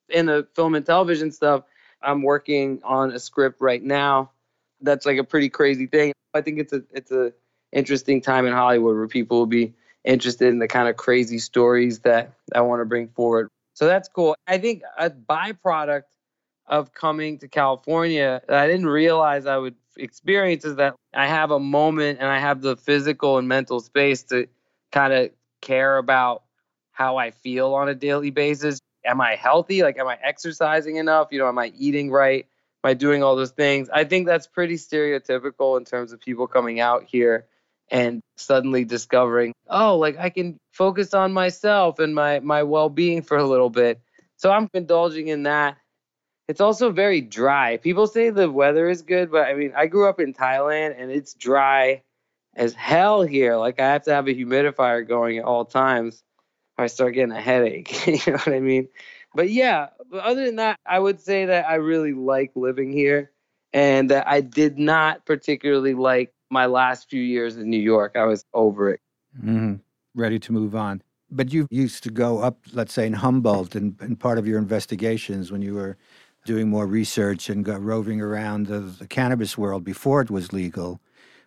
In 0.09 0.26
the 0.26 0.47
film 0.55 0.75
and 0.75 0.87
television 0.87 1.31
stuff, 1.31 1.64
I'm 2.02 2.23
working 2.23 2.81
on 2.83 3.12
a 3.12 3.19
script 3.19 3.61
right 3.61 3.83
now. 3.83 4.31
That's 4.81 5.05
like 5.05 5.19
a 5.19 5.25
pretty 5.25 5.49
crazy 5.49 5.87
thing. 5.87 6.12
I 6.35 6.40
think 6.40 6.59
it's 6.59 6.73
a 6.73 6.83
it's 6.93 7.11
a 7.11 7.33
interesting 7.73 8.21
time 8.21 8.47
in 8.47 8.52
Hollywood 8.52 8.97
where 8.97 9.09
people 9.09 9.38
will 9.38 9.47
be 9.47 9.75
interested 10.05 10.49
in 10.49 10.59
the 10.59 10.69
kind 10.69 10.88
of 10.88 10.97
crazy 10.97 11.38
stories 11.38 12.00
that 12.00 12.33
I 12.55 12.61
want 12.62 12.81
to 12.81 12.87
bring 12.87 13.09
forward. 13.09 13.49
So 13.75 13.87
that's 13.87 14.09
cool. 14.09 14.35
I 14.47 14.59
think 14.59 14.83
a 14.97 15.11
byproduct 15.11 16.05
of 16.67 16.93
coming 16.93 17.38
to 17.38 17.49
California 17.49 18.43
I 18.49 18.67
didn't 18.67 18.87
realize 18.87 19.47
I 19.47 19.57
would 19.57 19.75
experience 19.99 20.64
is 20.64 20.76
that 20.76 20.95
I 21.14 21.26
have 21.26 21.50
a 21.50 21.59
moment 21.59 22.19
and 22.21 22.28
I 22.28 22.38
have 22.38 22.61
the 22.61 22.76
physical 22.76 23.38
and 23.38 23.49
mental 23.49 23.81
space 23.81 24.23
to 24.25 24.47
kind 24.93 25.12
of 25.12 25.31
care 25.61 25.99
about 25.99 26.45
how 26.93 27.17
I 27.17 27.31
feel 27.31 27.75
on 27.75 27.88
a 27.88 27.95
daily 27.95 28.31
basis. 28.31 28.81
Am 29.05 29.21
I 29.21 29.37
healthy? 29.37 29.83
Like, 29.83 29.99
am 29.99 30.09
I 30.09 30.19
exercising 30.23 30.97
enough? 30.97 31.28
You 31.31 31.38
know, 31.38 31.49
am 31.49 31.59
I 31.59 31.73
eating 31.76 32.11
right? 32.11 32.47
Am 32.85 32.90
I 32.90 32.95
doing 32.95 33.23
all 33.23 33.37
those 33.37 33.50
things? 33.50 33.88
I 33.93 34.05
think 34.05 34.26
that's 34.26 34.47
pretty 34.47 34.76
stereotypical 34.76 35.78
in 35.78 35.85
terms 35.85 36.12
of 36.12 36.21
people 36.21 36.47
coming 36.47 36.81
out 36.81 37.05
here 37.05 37.47
and 37.90 38.21
suddenly 38.37 38.85
discovering, 38.85 39.52
oh, 39.69 39.97
like 39.97 40.19
I 40.19 40.31
can 40.31 40.59
focus 40.73 41.14
on 41.14 41.33
myself 41.33 41.99
and 41.99 42.14
my 42.14 42.40
my 42.40 42.62
well-being 42.62 43.23
for 43.23 43.37
a 43.37 43.47
little 43.47 43.71
bit. 43.71 44.00
So 44.37 44.50
I'm 44.50 44.69
indulging 44.75 45.28
in 45.28 45.45
that. 45.45 45.78
It's 46.49 46.61
also 46.61 46.90
very 46.90 47.21
dry. 47.21 47.76
People 47.76 48.07
say 48.07 48.31
the 48.31 48.50
weather 48.50 48.88
is 48.88 49.02
good, 49.02 49.31
but 49.31 49.47
I 49.47 49.55
mean, 49.55 49.73
I 49.76 49.87
grew 49.87 50.09
up 50.09 50.19
in 50.19 50.33
Thailand 50.33 50.95
and 50.99 51.11
it's 51.11 51.35
dry 51.35 52.02
as 52.57 52.73
hell 52.73 53.23
here. 53.23 53.57
Like 53.57 53.78
I 53.78 53.87
have 53.93 54.05
to 54.05 54.14
have 54.14 54.28
a 54.28 54.35
humidifier 54.35 55.07
going 55.07 55.38
at 55.38 55.45
all 55.45 55.67
times 55.67 56.23
I 56.78 56.87
start 56.87 57.14
getting 57.14 57.33
a 57.33 57.40
headache. 57.40 58.07
you 58.07 58.33
know 58.33 58.38
what 58.38 58.49
I 58.49 58.61
mean? 58.61 58.88
But 59.35 59.50
yeah, 59.50 59.88
but 60.11 60.25
other 60.25 60.47
than 60.47 60.57
that, 60.57 60.78
I 60.87 60.99
would 60.99 61.21
say 61.21 61.45
that 61.47 61.69
I 61.69 61.75
really 61.75 62.12
like 62.12 62.52
living 62.55 62.93
here 62.93 63.33
and 63.73 64.11
that 64.11 64.26
I 64.26 64.40
did 64.40 64.78
not 64.78 65.26
particularly 65.26 65.95
like 65.95 66.33
my 66.50 66.67
last 66.67 67.11
few 67.11 67.21
years 67.21 67.57
in 67.57 67.69
New 67.69 67.81
York. 67.81 68.17
I 68.17 68.25
was 68.25 68.45
over 68.55 68.90
it. 68.90 69.00
Mm-hmm. 69.37 69.75
Ready 70.14 70.38
to 70.38 70.52
move 70.52 70.75
on. 70.75 71.02
But 71.31 71.52
you 71.52 71.67
used 71.71 72.05
to 72.05 72.11
go 72.11 72.38
up, 72.38 72.61
let's 72.73 72.95
say, 72.95 73.07
in 73.07 73.12
Humboldt, 73.12 73.75
and, 73.75 73.95
and 74.00 74.19
part 74.19 74.38
of 74.38 74.47
your 74.47 74.59
investigations 74.59 75.52
when 75.52 75.61
you 75.61 75.75
were 75.75 75.99
doing 76.45 76.68
more 76.68 76.87
research 76.87 77.50
and 77.50 77.64
got 77.64 77.83
roving 77.83 78.21
around 78.21 78.66
the, 78.66 78.80
the 78.80 79.07
cannabis 79.07 79.59
world 79.59 79.85
before 79.85 80.21
it 80.21 80.30
was 80.30 80.52
legal 80.52 81.00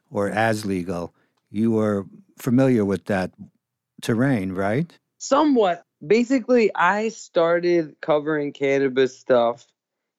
or 0.09 0.29
as 0.29 0.65
legal, 0.65 1.13
you 1.49 1.71
were 1.71 2.05
familiar 2.37 2.85
with 2.85 3.05
that 3.05 3.31
terrain, 4.01 4.51
right? 4.51 4.97
Somewhat. 5.17 5.83
Basically, 6.05 6.71
I 6.75 7.09
started 7.09 7.95
covering 8.01 8.53
cannabis 8.53 9.17
stuff 9.17 9.67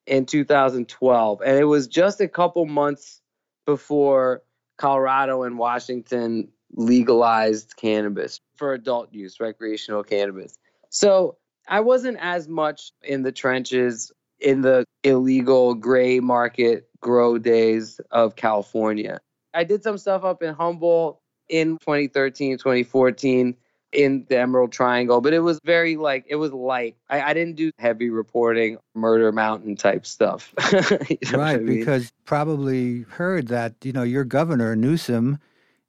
in 0.06 0.26
2012, 0.26 1.42
and 1.44 1.58
it 1.58 1.64
was 1.64 1.86
just 1.86 2.20
a 2.20 2.28
couple 2.28 2.64
months 2.66 3.20
before 3.66 4.42
Colorado 4.78 5.42
and 5.42 5.58
Washington 5.58 6.48
legalized 6.74 7.76
cannabis 7.76 8.40
for 8.56 8.72
adult 8.72 9.12
use, 9.12 9.40
recreational 9.40 10.02
cannabis. 10.02 10.58
So 10.88 11.36
I 11.68 11.80
wasn't 11.80 12.18
as 12.20 12.48
much 12.48 12.92
in 13.02 13.22
the 13.22 13.32
trenches 13.32 14.10
in 14.42 14.62
the 14.62 14.84
illegal 15.04 15.74
gray 15.74 16.20
market 16.20 16.88
grow 17.00 17.38
days 17.38 18.00
of 18.10 18.36
California. 18.36 19.18
I 19.54 19.64
did 19.64 19.82
some 19.82 19.98
stuff 19.98 20.24
up 20.24 20.42
in 20.42 20.54
Humboldt 20.54 21.18
in 21.48 21.78
2013, 21.78 22.58
2014 22.58 23.56
in 23.92 24.24
the 24.28 24.38
Emerald 24.38 24.72
Triangle, 24.72 25.20
but 25.20 25.34
it 25.34 25.40
was 25.40 25.60
very 25.64 25.96
like 25.96 26.24
it 26.28 26.36
was 26.36 26.52
light. 26.52 26.96
I, 27.10 27.20
I 27.22 27.34
didn't 27.34 27.56
do 27.56 27.70
heavy 27.78 28.08
reporting, 28.08 28.78
Murder 28.94 29.30
Mountain 29.32 29.76
type 29.76 30.06
stuff. 30.06 30.54
you 30.72 31.18
know 31.30 31.38
right, 31.38 31.56
I 31.56 31.58
mean? 31.58 31.78
because 31.78 32.10
probably 32.24 33.02
heard 33.02 33.48
that 33.48 33.74
you 33.82 33.92
know 33.92 34.02
your 34.02 34.24
governor 34.24 34.74
Newsom 34.74 35.38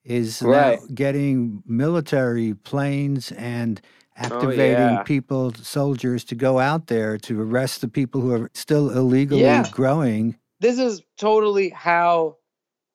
is 0.04 0.42
right. 0.42 0.80
now 0.82 0.88
getting 0.94 1.64
military 1.66 2.54
planes 2.54 3.32
and 3.32 3.82
Oh, 4.16 4.26
activating 4.26 4.76
oh, 4.76 4.92
yeah. 4.92 5.04
people, 5.04 5.54
soldiers, 5.56 6.24
to 6.26 6.36
go 6.36 6.60
out 6.60 6.88
there 6.88 7.18
to 7.20 7.42
arrest 7.42 7.82
the 7.82 7.88
people 7.88 8.22
who 8.22 8.32
are 8.34 8.52
still 8.54 8.92
illegally 8.92 9.42
yeah. 9.42 9.68
growing. 9.72 10.38
This 10.60 10.78
is 10.78 11.02
totally 11.18 11.70
how 11.70 12.38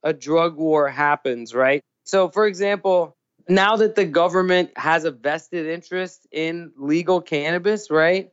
a 0.05 0.13
drug 0.13 0.57
war 0.57 0.89
happens, 0.89 1.55
right? 1.55 1.83
So, 2.05 2.29
for 2.29 2.47
example, 2.47 3.17
now 3.49 3.77
that 3.77 3.97
the 3.97 4.05
government 4.05 4.71
has 4.77 5.05
a 5.05 5.11
vested 5.11 5.67
interest 5.67 6.27
in 6.31 6.73
legal 6.77 7.21
cannabis, 7.21 7.91
right? 7.91 8.31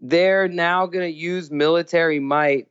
They're 0.00 0.48
now 0.48 0.86
going 0.86 1.10
to 1.10 1.18
use 1.18 1.50
military 1.50 2.20
might 2.20 2.68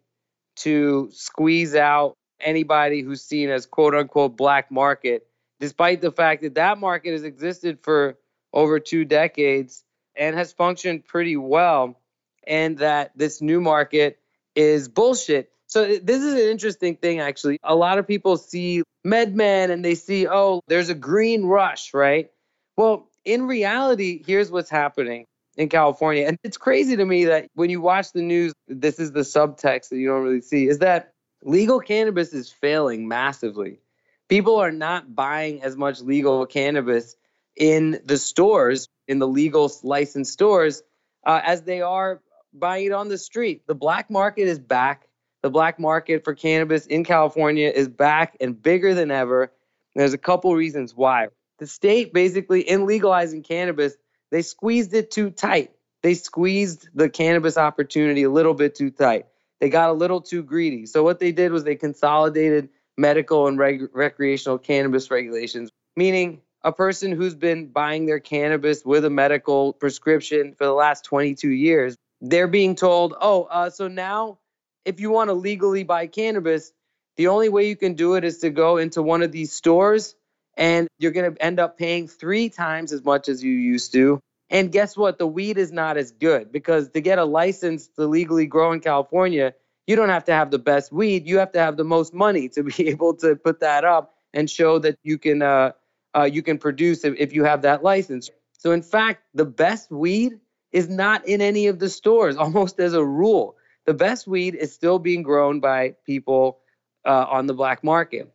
to 0.58 1.10
squeeze 1.12 1.74
out 1.74 2.13
anybody 2.39 3.01
who's 3.01 3.24
seen 3.24 3.50
as 3.50 3.65
quote 3.65 3.96
unquote 3.96 4.38
black 4.38 4.72
market, 4.72 5.27
despite 5.60 6.01
the 6.01 6.12
fact 6.12 6.41
that 6.44 6.56
that 6.56 6.77
market 6.77 7.13
has 7.13 7.24
existed 7.24 7.79
for 7.82 8.18
over 8.53 8.79
two 8.79 9.06
decades 9.06 9.84
and 10.15 10.36
has 10.36 10.51
functioned 10.51 11.06
pretty 11.06 11.38
well, 11.38 11.98
and 12.46 12.79
that 12.79 13.12
this 13.15 13.41
new 13.41 13.62
market 13.62 14.20
is 14.56 14.89
bullshit. 14.89 15.51
So 15.68 15.86
this 15.86 16.24
is 16.24 16.34
an 16.34 16.50
interesting 16.50 16.96
thing, 16.96 17.20
actually. 17.20 17.60
A 17.63 17.75
lot 17.75 18.00
of 18.00 18.08
people 18.08 18.38
see 18.38 18.84
MedMen 19.06 19.70
and 19.70 19.86
they 19.86 19.96
see, 19.96 20.27
oh, 20.27 20.62
there's 20.68 20.89
a 20.89 20.96
green 20.96 21.46
rush, 21.46 21.94
right? 21.94 22.32
Well, 22.75 23.08
in 23.24 23.48
reality, 23.48 24.24
here's 24.25 24.50
what's 24.51 24.70
happening 24.70 25.25
in 25.58 25.70
California. 25.70 26.25
And 26.25 26.38
it's 26.44 26.58
crazy 26.58 26.96
to 26.96 27.06
me 27.06 27.25
that 27.25 27.48
when 27.53 27.70
you 27.70 27.82
watch 27.82 28.13
the 28.13 28.22
news, 28.22 28.53
this 28.68 29.00
is 29.00 29.12
the 29.12 29.22
subtext 29.22 29.89
that 29.89 29.98
you 29.98 30.08
don't 30.08 30.24
really 30.24 30.41
see, 30.41 30.68
is 30.68 30.79
that 30.79 31.13
legal 31.44 31.79
cannabis 31.79 32.34
is 32.34 32.50
failing 32.50 33.08
massively. 33.08 33.79
People 34.27 34.58
are 34.58 34.72
not 34.72 35.15
buying 35.15 35.62
as 35.62 35.75
much 35.75 36.01
legal 36.01 36.46
cannabis 36.46 37.15
in 37.59 38.01
the 38.05 38.17
stores, 38.17 38.89
in 39.07 39.19
the 39.19 39.27
legal 39.27 39.71
licensed 39.83 40.33
stores, 40.33 40.81
uh, 41.25 41.41
as 41.43 41.61
they 41.61 41.81
are 41.81 42.21
buying 42.51 42.87
it 42.87 42.91
on 42.91 43.09
the 43.09 43.17
street. 43.17 43.67
The 43.67 43.75
black 43.75 44.09
market 44.09 44.47
is 44.47 44.57
back 44.57 45.09
the 45.41 45.49
black 45.49 45.79
market 45.79 46.23
for 46.23 46.35
cannabis 46.35 46.85
in 46.85 47.03
California 47.03 47.69
is 47.69 47.87
back 47.87 48.35
and 48.41 48.61
bigger 48.61 48.93
than 48.93 49.11
ever. 49.11 49.51
There's 49.95 50.13
a 50.13 50.17
couple 50.17 50.53
reasons 50.53 50.93
why. 50.95 51.27
The 51.59 51.67
state 51.67 52.13
basically, 52.13 52.61
in 52.61 52.85
legalizing 52.85 53.43
cannabis, 53.43 53.95
they 54.31 54.41
squeezed 54.41 54.93
it 54.93 55.11
too 55.11 55.29
tight. 55.29 55.71
They 56.03 56.13
squeezed 56.13 56.89
the 56.93 57.09
cannabis 57.09 57.57
opportunity 57.57 58.23
a 58.23 58.29
little 58.29 58.53
bit 58.53 58.75
too 58.75 58.91
tight. 58.91 59.27
They 59.59 59.69
got 59.69 59.89
a 59.89 59.93
little 59.93 60.21
too 60.21 60.43
greedy. 60.43 60.85
So, 60.85 61.03
what 61.03 61.19
they 61.19 61.31
did 61.31 61.51
was 61.51 61.63
they 61.63 61.75
consolidated 61.75 62.69
medical 62.97 63.47
and 63.47 63.57
reg- 63.57 63.89
recreational 63.93 64.57
cannabis 64.57 65.09
regulations, 65.11 65.69
meaning 65.95 66.41
a 66.63 66.71
person 66.71 67.11
who's 67.11 67.35
been 67.35 67.67
buying 67.67 68.05
their 68.05 68.19
cannabis 68.19 68.83
with 68.83 69.05
a 69.05 69.09
medical 69.09 69.73
prescription 69.73 70.53
for 70.57 70.65
the 70.65 70.73
last 70.73 71.05
22 71.05 71.49
years, 71.49 71.95
they're 72.21 72.47
being 72.47 72.75
told, 72.75 73.15
oh, 73.19 73.43
uh, 73.43 73.69
so 73.69 73.87
now 73.87 74.39
if 74.85 74.99
you 74.99 75.11
want 75.11 75.29
to 75.29 75.33
legally 75.33 75.83
buy 75.83 76.07
cannabis, 76.07 76.71
the 77.17 77.27
only 77.27 77.49
way 77.49 77.67
you 77.67 77.75
can 77.75 77.93
do 77.93 78.15
it 78.15 78.23
is 78.23 78.39
to 78.39 78.49
go 78.49 78.77
into 78.77 79.01
one 79.01 79.21
of 79.21 79.31
these 79.31 79.51
stores 79.53 80.15
and 80.57 80.87
you're 80.97 81.11
going 81.11 81.33
to 81.33 81.41
end 81.41 81.59
up 81.59 81.77
paying 81.77 82.07
three 82.07 82.49
times 82.49 82.91
as 82.91 83.03
much 83.03 83.29
as 83.29 83.43
you 83.43 83.51
used 83.51 83.93
to. 83.93 84.19
And 84.49 84.71
guess 84.71 84.97
what? 84.97 85.17
The 85.17 85.27
weed 85.27 85.57
is 85.57 85.71
not 85.71 85.97
as 85.97 86.11
good 86.11 86.51
because 86.51 86.89
to 86.89 87.01
get 87.01 87.19
a 87.19 87.25
license 87.25 87.87
to 87.97 88.05
legally 88.05 88.47
grow 88.47 88.71
in 88.71 88.79
California, 88.79 89.53
you 89.85 89.95
don't 89.95 90.09
have 90.09 90.25
to 90.25 90.33
have 90.33 90.51
the 90.51 90.59
best 90.59 90.91
weed. 90.91 91.27
You 91.27 91.37
have 91.39 91.51
to 91.53 91.59
have 91.59 91.77
the 91.77 91.83
most 91.83 92.13
money 92.13 92.49
to 92.49 92.63
be 92.63 92.87
able 92.89 93.15
to 93.17 93.35
put 93.35 93.61
that 93.61 93.85
up 93.85 94.15
and 94.33 94.49
show 94.49 94.79
that 94.79 94.97
you 95.03 95.17
can 95.17 95.41
uh, 95.41 95.71
uh, 96.19 96.23
you 96.23 96.41
can 96.41 96.57
produce 96.57 97.03
if, 97.03 97.15
if 97.17 97.33
you 97.33 97.43
have 97.43 97.61
that 97.63 97.83
license. 97.83 98.29
So 98.57 98.71
in 98.71 98.81
fact, 98.81 99.23
the 99.33 99.45
best 99.45 99.89
weed 99.91 100.39
is 100.71 100.89
not 100.89 101.27
in 101.27 101.41
any 101.41 101.67
of 101.67 101.79
the 101.79 101.89
stores, 101.89 102.38
almost 102.43 102.79
as 102.79 102.93
a 102.93 103.03
rule 103.03 103.55
the 103.89 103.93
best 103.95 104.27
weed 104.27 104.53
is 104.53 104.71
still 104.71 104.99
being 104.99 105.23
grown 105.23 105.59
by 105.59 105.95
people 106.05 106.59
uh, 107.05 107.25
on 107.27 107.47
the 107.47 107.55
black 107.55 107.83
market, 107.83 108.31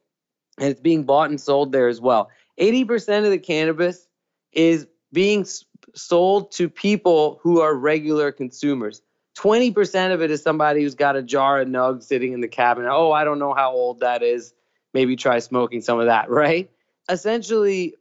and 0.59 0.69
it's 0.69 0.81
being 0.81 1.05
bought 1.05 1.31
and 1.31 1.41
sold 1.41 1.71
there 1.71 1.87
as 1.87 2.01
well. 2.01 2.29
80% 2.59 3.25
of 3.25 3.31
the 3.31 3.39
cannabis 3.39 4.09
is 4.51 4.89
being 5.13 5.47
sold 5.95 6.51
to 6.53 6.69
people 6.69 7.39
who 7.45 7.61
are 7.61 7.73
regular 7.73 8.33
consumers. 8.33 9.01
20% 9.39 10.13
of 10.13 10.23
it 10.23 10.33
is 10.33 10.43
somebody 10.43 10.83
who's 10.83 10.97
got 10.97 11.15
a 11.15 11.23
jar 11.23 11.61
of 11.61 11.69
nugs 11.69 12.03
sitting 12.03 12.33
in 12.33 12.41
the 12.41 12.49
cabinet. 12.49 12.91
Oh, 12.91 13.13
I 13.13 13.23
don't 13.23 13.39
know 13.39 13.55
how 13.55 13.71
old 13.71 14.01
that 14.01 14.25
is. 14.25 14.55
Maybe 14.93 15.15
try 15.15 15.39
smoking 15.39 15.83
some 15.83 16.01
of 16.01 16.07
that, 16.07 16.31
right? 16.43 16.69
Essentially, 17.09 17.95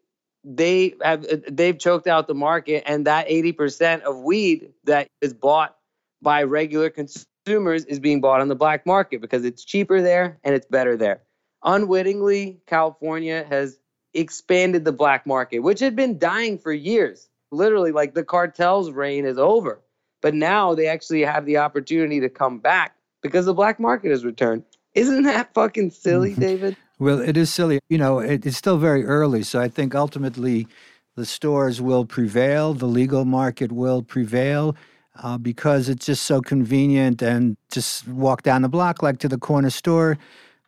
they 0.44 0.96
have 1.02 1.26
uh, 1.26 1.38
they've 1.50 1.78
choked 1.78 2.08
out 2.08 2.28
the 2.28 2.34
market 2.34 2.84
and 2.86 3.08
that 3.08 3.28
80% 3.28 4.02
of 4.02 4.18
weed 4.20 4.74
that 4.84 5.08
is 5.22 5.34
bought 5.34 5.76
by 6.22 6.44
regular 6.44 6.90
consumers 6.90 7.28
consumers 7.46 7.86
is 7.86 8.00
being 8.00 8.22
bought 8.22 8.42
on 8.42 8.48
the 8.48 8.56
black 8.56 8.86
market 8.86 9.22
because 9.22 9.46
it's 9.46 9.64
cheaper 9.64 10.02
there 10.02 10.40
and 10.44 10.56
it's 10.56 10.66
better 10.68 10.96
there. 10.96 11.22
Unwittingly, 11.64 12.60
California 12.68 13.46
has 13.50 13.80
expanded 14.14 14.86
the 14.86 14.92
black 14.92 15.26
market, 15.26 15.60
which 15.60 15.80
had 15.80 15.96
been 15.96 16.18
dying 16.18 16.58
for 16.58 16.72
years. 16.72 17.30
Literally, 17.52 17.92
like 17.92 18.14
the 18.14 18.24
cartel's 18.24 18.92
reign 18.92 19.26
is 19.26 19.38
over. 19.38 19.82
But 20.22 20.34
now 20.34 20.74
they 20.74 20.88
actually 20.88 21.22
have 21.22 21.46
the 21.46 21.58
opportunity 21.58 22.20
to 22.22 22.30
come 22.30 22.60
back 22.60 22.96
because 23.22 23.46
the 23.46 23.54
black 23.54 23.80
market 23.80 24.12
has 24.12 24.24
returned. 24.24 24.64
Isn't 24.94 25.24
that 25.24 25.54
fucking 25.54 25.92
silly, 25.92 26.34
David? 26.40 26.78
Well, 27.04 27.20
it 27.20 27.38
is 27.38 27.54
silly. 27.54 27.80
You 27.90 27.98
know, 27.98 28.20
it, 28.20 28.46
it's 28.46 28.58
still 28.58 28.78
very 28.78 29.06
early. 29.06 29.44
So 29.44 29.60
I 29.60 29.68
think 29.68 29.94
ultimately 29.94 30.68
the 31.16 31.26
stores 31.26 31.82
will 31.82 32.06
prevail, 32.06 32.74
the 32.74 32.86
legal 32.88 33.26
market 33.26 33.72
will 33.72 34.02
prevail 34.02 34.76
uh, 35.22 35.38
because 35.38 35.90
it's 35.90 36.06
just 36.06 36.24
so 36.24 36.42
convenient 36.42 37.22
and 37.22 37.58
just 37.72 38.08
walk 38.08 38.42
down 38.44 38.62
the 38.62 38.70
block 38.70 39.04
like 39.04 39.20
to 39.20 39.28
the 39.28 39.38
corner 39.38 39.70
store. 39.70 40.18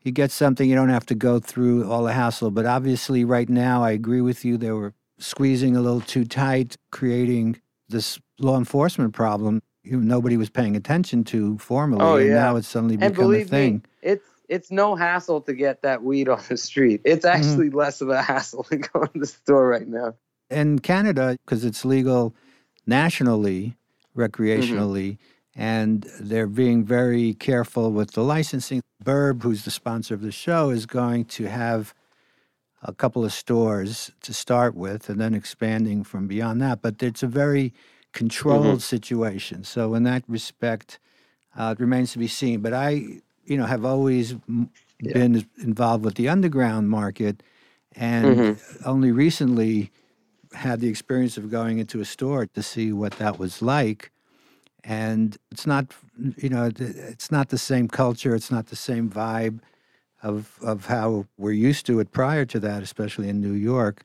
You 0.04 0.12
get 0.12 0.30
something, 0.32 0.70
you 0.70 0.76
don't 0.76 0.90
have 0.90 1.06
to 1.08 1.16
go 1.16 1.40
through 1.40 1.90
all 1.90 2.04
the 2.04 2.14
hassle. 2.14 2.52
But 2.52 2.66
obviously, 2.68 3.26
right 3.26 3.50
now, 3.50 3.84
I 3.84 3.92
agree 3.92 4.22
with 4.22 4.46
you. 4.46 4.58
They 4.58 4.72
were 4.72 4.94
squeezing 5.18 5.76
a 5.76 5.82
little 5.82 6.02
too 6.02 6.26
tight, 6.26 6.76
creating 6.92 7.60
this 7.90 8.20
law 8.40 8.58
enforcement 8.58 9.14
problem 9.14 9.62
nobody 9.86 10.38
was 10.38 10.50
paying 10.50 10.76
attention 10.76 11.24
to 11.26 11.58
formerly. 11.58 12.02
Oh, 12.02 12.16
yeah. 12.18 12.26
And 12.26 12.36
now 12.36 12.56
it's 12.56 12.68
suddenly 12.68 12.98
and 13.00 13.14
become 13.14 13.34
a 13.34 13.44
thing. 13.44 13.74
Me, 13.76 13.82
it's 14.02 14.30
it's 14.50 14.72
no 14.72 14.96
hassle 14.96 15.42
to 15.42 15.54
get 15.54 15.82
that 15.82 16.04
weed 16.04 16.30
on 16.30 16.42
the 16.50 16.58
street. 16.58 17.02
It's 17.06 17.26
mm-hmm. 17.26 17.38
actually 17.38 17.68
mm-hmm. 17.68 17.78
less 17.78 18.02
of 18.02 18.10
a 18.10 18.22
hassle 18.22 18.66
than 18.70 18.82
going 18.94 19.10
to 19.10 19.20
the 19.20 19.28
store 19.28 19.68
right 19.68 19.88
now. 19.88 20.16
In 20.50 20.80
Canada, 20.80 21.38
because 21.46 21.66
it's 21.66 21.86
legal 21.86 22.36
nationally, 22.86 23.76
recreationally, 24.16 25.18
mm-hmm. 25.18 25.62
and 25.62 26.08
they're 26.20 26.48
being 26.48 26.84
very 26.84 27.34
careful 27.34 27.92
with 27.92 28.12
the 28.12 28.24
licensing. 28.24 28.82
Burb, 29.04 29.44
who's 29.44 29.66
the 29.66 29.72
sponsor 29.72 30.14
of 30.14 30.22
the 30.22 30.32
show, 30.32 30.70
is 30.70 30.86
going 30.86 31.26
to 31.26 31.46
have 31.46 31.94
a 32.82 32.94
couple 32.94 33.26
of 33.26 33.34
stores 33.34 34.12
to 34.22 34.34
start 34.34 34.76
with 34.76 35.10
and 35.10 35.20
then 35.20 35.34
expanding 35.34 36.04
from 36.04 36.28
beyond 36.28 36.62
that. 36.62 36.82
But 36.82 37.02
it's 37.02 37.24
a 37.24 37.28
very 37.28 37.74
controlled 38.14 38.66
mm-hmm. 38.66 38.78
situation. 38.78 39.64
So 39.64 39.96
in 39.96 40.04
that 40.04 40.24
respect, 40.28 41.00
uh, 41.58 41.76
it 41.78 41.82
remains 41.82 42.14
to 42.14 42.20
be 42.20 42.28
seen. 42.28 42.62
But 42.62 42.74
I, 42.74 43.22
you 43.46 43.58
know, 43.58 43.66
have 43.66 43.86
always 43.86 44.36
yeah. 44.48 45.14
been 45.14 45.46
involved 45.58 46.04
with 46.04 46.16
the 46.16 46.30
underground 46.30 46.90
market, 46.90 47.44
and 47.96 48.26
mm-hmm. 48.26 48.90
only 48.90 49.12
recently 49.12 49.92
had 50.54 50.80
the 50.80 50.88
experience 50.88 51.38
of 51.38 51.50
going 51.50 51.80
into 51.80 52.00
a 52.00 52.06
store 52.06 52.46
to 52.46 52.64
see 52.64 52.92
what 52.92 53.14
that 53.14 53.38
was 53.38 53.62
like. 53.62 54.12
And 54.84 55.38
it's 55.52 55.66
not, 55.66 55.94
you 56.38 56.50
know, 56.50 56.72
it's 56.78 57.32
not 57.32 57.50
the 57.50 57.58
same 57.58 57.88
culture. 57.88 58.36
It's 58.36 58.52
not 58.52 58.68
the 58.68 58.76
same 58.76 59.10
vibe 59.10 59.60
of 60.22 60.58
of 60.62 60.86
how 60.86 61.26
we're 61.38 61.52
used 61.52 61.86
to 61.88 62.00
it 62.00 62.12
prior 62.12 62.46
to 62.46 62.60
that, 62.60 62.84
especially 62.84 63.30
in 63.30 63.42
New 63.42 63.54
York. 63.54 64.04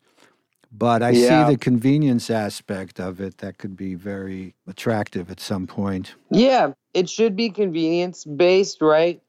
But 0.73 1.03
I 1.03 1.11
yeah. 1.11 1.47
see 1.47 1.53
the 1.53 1.59
convenience 1.59 2.31
aspect 2.31 3.01
of 3.01 3.21
it 3.21 3.39
that 3.39 3.59
could 3.59 3.77
be 3.77 3.95
very 3.95 4.55
attractive 4.69 5.31
at 5.31 5.41
some 5.41 5.67
point. 5.67 6.15
Yeah, 6.31 6.73
it 6.95 7.11
should 7.11 7.35
be 7.35 7.51
convenience 7.51 8.25
based, 8.25 8.81
right? 8.81 9.21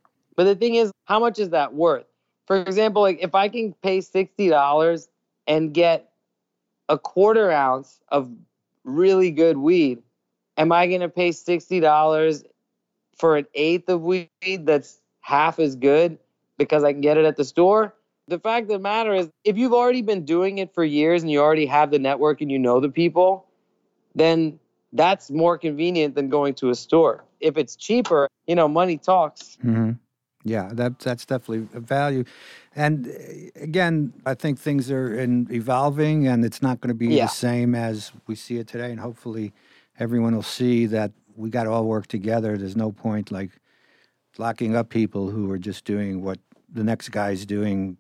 But 0.42 0.46
the 0.46 0.56
thing 0.56 0.74
is, 0.74 0.92
how 1.06 1.20
much 1.20 1.38
is 1.38 1.50
that 1.50 1.76
worth? 1.76 2.08
For 2.48 2.58
example, 2.58 3.04
like 3.04 3.20
if 3.22 3.36
I 3.36 3.48
can 3.48 3.76
pay 3.84 4.00
$60 4.00 5.08
and 5.46 5.72
get 5.72 6.10
a 6.90 6.98
quarter 6.98 7.52
ounce 7.52 8.00
of 8.10 8.28
really 8.84 9.30
good 9.30 9.56
weed, 9.56 10.02
am 10.58 10.72
I 10.72 10.88
going 10.88 11.02
to 11.02 11.10
pay 11.10 11.30
$60 11.30 12.44
for 13.20 13.38
an 13.38 13.46
eighth 13.54 13.88
of 13.88 14.02
weed 14.02 14.30
that's 14.62 15.00
half 15.20 15.60
as 15.60 15.76
good 15.76 16.18
because 16.58 16.84
I 16.84 16.92
can 16.92 17.02
get 17.02 17.18
it 17.18 17.26
at 17.26 17.38
the 17.38 17.46
store? 17.46 17.94
the 18.28 18.40
fact 18.40 18.64
of 18.64 18.70
the 18.70 18.80
matter 18.80 19.14
is, 19.14 19.30
if 19.44 19.60
you've 19.60 19.74
already 19.74 20.02
been 20.02 20.26
doing 20.26 20.58
it 20.58 20.74
for 20.74 20.84
years 20.84 21.22
and 21.22 21.30
you 21.30 21.40
already 21.40 21.68
have 21.68 21.92
the 21.92 22.00
network 22.00 22.42
and 22.42 22.52
you 22.52 22.58
know 22.58 22.80
the 22.80 22.90
people, 22.90 23.46
then 24.16 24.60
that's 24.94 25.30
more 25.30 25.56
convenient 25.60 26.16
than 26.16 26.30
going 26.30 26.56
to 26.56 26.72
a 26.72 26.76
store. 26.76 27.26
If 27.40 27.58
it's 27.58 27.76
cheaper, 27.76 28.28
you 28.48 28.56
know, 28.56 28.68
money 28.68 28.98
talks. 28.98 29.60
Mm-hmm. 29.64 29.92
Yeah, 30.44 30.70
that 30.74 31.00
that's 31.00 31.26
definitely 31.26 31.68
a 31.78 31.80
value. 31.80 32.24
And 32.76 33.08
uh, 33.08 33.12
again, 33.62 34.14
I 34.26 34.34
think 34.34 34.60
things 34.60 34.90
are 34.92 35.14
in 35.18 35.48
evolving, 35.52 36.28
and 36.28 36.44
it's 36.44 36.62
not 36.62 36.82
going 36.82 36.90
to 36.90 36.96
be 36.96 37.08
yeah. 37.08 37.26
the 37.26 37.30
same 37.30 37.76
as 37.76 38.12
we 38.28 38.36
see 38.36 38.58
it 38.58 38.68
today. 38.68 38.92
And 38.92 39.00
hopefully, 39.00 39.54
everyone 40.00 40.36
will 40.36 40.44
see 40.44 40.86
that 40.88 41.12
we 41.36 41.50
got 41.50 41.64
to 41.66 41.72
all 41.72 41.86
work 41.86 42.08
together. 42.08 42.58
There's 42.58 42.76
no 42.76 42.92
point 42.92 43.32
like 43.32 43.52
locking 44.38 44.76
up 44.76 44.90
people 44.90 45.30
who 45.30 45.52
are 45.52 45.60
just 45.60 45.86
doing 45.86 46.24
what 46.24 46.40
the 46.72 46.84
next 46.84 47.10
guy's 47.10 47.46
doing 47.46 47.98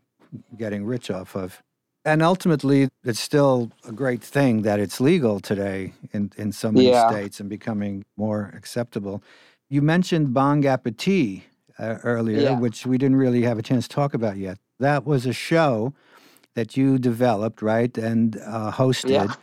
getting 0.58 0.86
rich 0.86 1.12
off 1.12 1.36
of. 1.36 1.62
And 2.04 2.24
ultimately, 2.24 2.90
it's 3.04 3.20
still 3.20 3.72
a 3.88 3.92
great 3.92 4.24
thing 4.24 4.64
that 4.64 4.80
it's 4.80 5.00
legal 5.00 5.40
today 5.40 5.94
in, 6.14 6.32
in 6.36 6.52
so 6.52 6.72
many 6.72 6.90
yeah. 6.90 7.10
states 7.10 7.40
and 7.40 7.48
becoming 7.48 8.04
more 8.18 8.52
acceptable. 8.56 9.22
You 9.70 9.82
mentioned 9.82 10.34
Bong 10.34 10.66
Appetit 10.66 11.44
uh, 11.80 11.98
earlier, 12.04 12.40
yeah. 12.40 12.60
which 12.60 12.86
we 12.86 12.98
didn't 12.98 13.18
really 13.18 13.44
have 13.44 13.58
a 13.58 13.62
chance 13.62 13.88
to 13.88 13.96
talk 13.96 14.14
about 14.14 14.38
yet. 14.38 14.58
That 14.80 15.06
was 15.06 15.26
a 15.26 15.34
show 15.34 15.94
that 16.54 16.76
you 16.76 16.98
developed, 16.98 17.62
right, 17.62 17.96
and 17.98 18.38
uh, 18.46 18.72
hosted. 18.72 19.12
Yeah 19.12 19.36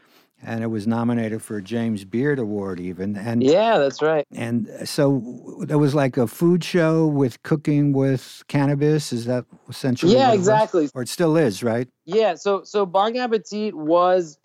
and 0.42 0.62
it 0.62 0.68
was 0.68 0.86
nominated 0.86 1.42
for 1.42 1.56
a 1.56 1.62
James 1.62 2.04
Beard 2.04 2.38
Award 2.38 2.78
even. 2.78 3.16
And 3.16 3.42
yeah, 3.42 3.78
that's 3.78 4.00
right. 4.00 4.26
And 4.32 4.68
so 4.84 5.62
there 5.66 5.78
was 5.78 5.94
like 5.94 6.16
a 6.16 6.26
food 6.26 6.62
show 6.62 7.06
with 7.06 7.42
cooking 7.42 7.92
with 7.92 8.44
cannabis. 8.48 9.12
Is 9.12 9.26
that 9.26 9.44
essentially? 9.68 10.14
Yeah, 10.14 10.32
exactly. 10.32 10.84
It 10.84 10.92
or 10.94 11.02
it 11.02 11.08
still 11.08 11.36
is, 11.36 11.62
right? 11.62 11.88
Yeah. 12.04 12.36
So 12.36 12.62
so 12.62 12.86
Bong 12.86 13.18
Appetit 13.18 13.74
was 13.74 14.38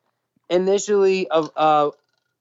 initially 0.50 1.28
a, 1.30 1.48
a 1.56 1.91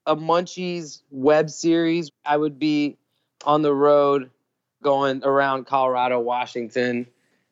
a 0.07 0.17
Munchies 0.17 1.03
web 1.11 1.51
series. 1.51 2.11
I 2.25 2.37
would 2.37 2.59
be 2.59 2.97
on 3.45 3.63
the 3.63 3.75
road 3.75 4.31
going 4.83 5.25
around 5.25 5.67
Colorado, 5.67 6.21
Washington, 6.21 7.07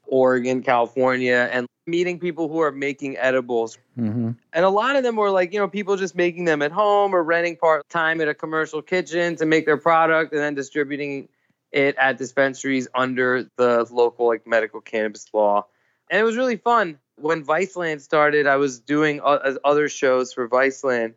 Oregon, 0.05 0.63
California, 0.63 1.49
and 1.53 1.67
meeting 1.87 2.19
people 2.19 2.49
who 2.49 2.61
are 2.61 2.73
making 2.73 3.17
edibles. 3.17 3.79
Mm-hmm. 3.99 4.31
And 4.53 4.65
a 4.65 4.69
lot 4.69 4.97
of 4.97 5.03
them 5.03 5.17
were 5.17 5.31
like, 5.31 5.53
you 5.53 5.59
know, 5.59 5.69
people 5.69 5.97
just 5.97 6.15
making 6.15 6.45
them 6.45 6.63
at 6.63 6.73
home 6.73 7.15
or 7.15 7.23
renting 7.23 7.57
part 7.57 7.89
time 7.89 8.21
at 8.21 8.29
a 8.29 8.35
commercial 8.35 8.83
kitchen 8.83 9.37
to 9.37 9.47
make 9.47 9.67
their 9.67 9.77
product 9.77 10.33
and 10.33 10.41
then 10.41 10.55
distributing 10.55 11.29
it 11.73 11.97
at 11.97 12.19
dispensaries 12.19 12.89
under 12.95 13.49
the 13.57 13.87
local 13.91 14.27
like 14.27 14.47
medical 14.47 14.81
cannabis 14.81 15.27
law. 15.33 15.67
And 16.11 16.21
it 16.21 16.25
was 16.25 16.37
really 16.37 16.57
fun. 16.57 16.99
When 17.17 17.45
Viceland 17.45 18.01
started, 18.01 18.47
I 18.47 18.57
was 18.57 18.81
doing 18.81 19.21
other 19.23 19.89
shows 19.89 20.33
for 20.33 20.49
Viceland. 20.49 21.15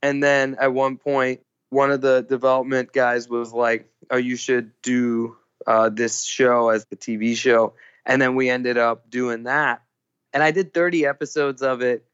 And 0.00 0.22
then 0.22 0.56
at 0.58 0.72
one 0.72 0.96
point, 0.96 1.40
one 1.70 1.90
of 1.90 2.00
the 2.00 2.22
development 2.22 2.92
guys 2.92 3.28
was 3.28 3.52
like, 3.52 3.88
"Oh, 4.10 4.16
you 4.16 4.36
should 4.36 4.72
do 4.82 5.36
uh, 5.66 5.88
this 5.88 6.24
show 6.24 6.68
as 6.68 6.84
the 6.86 6.96
TV 6.96 7.36
show." 7.36 7.74
And 8.04 8.20
then 8.20 8.34
we 8.34 8.50
ended 8.50 8.78
up 8.78 9.08
doing 9.10 9.44
that 9.44 9.82
and 10.32 10.42
I 10.42 10.50
did 10.50 10.72
30 10.72 11.06
episodes 11.06 11.62
of 11.62 11.82
it, 11.82 12.04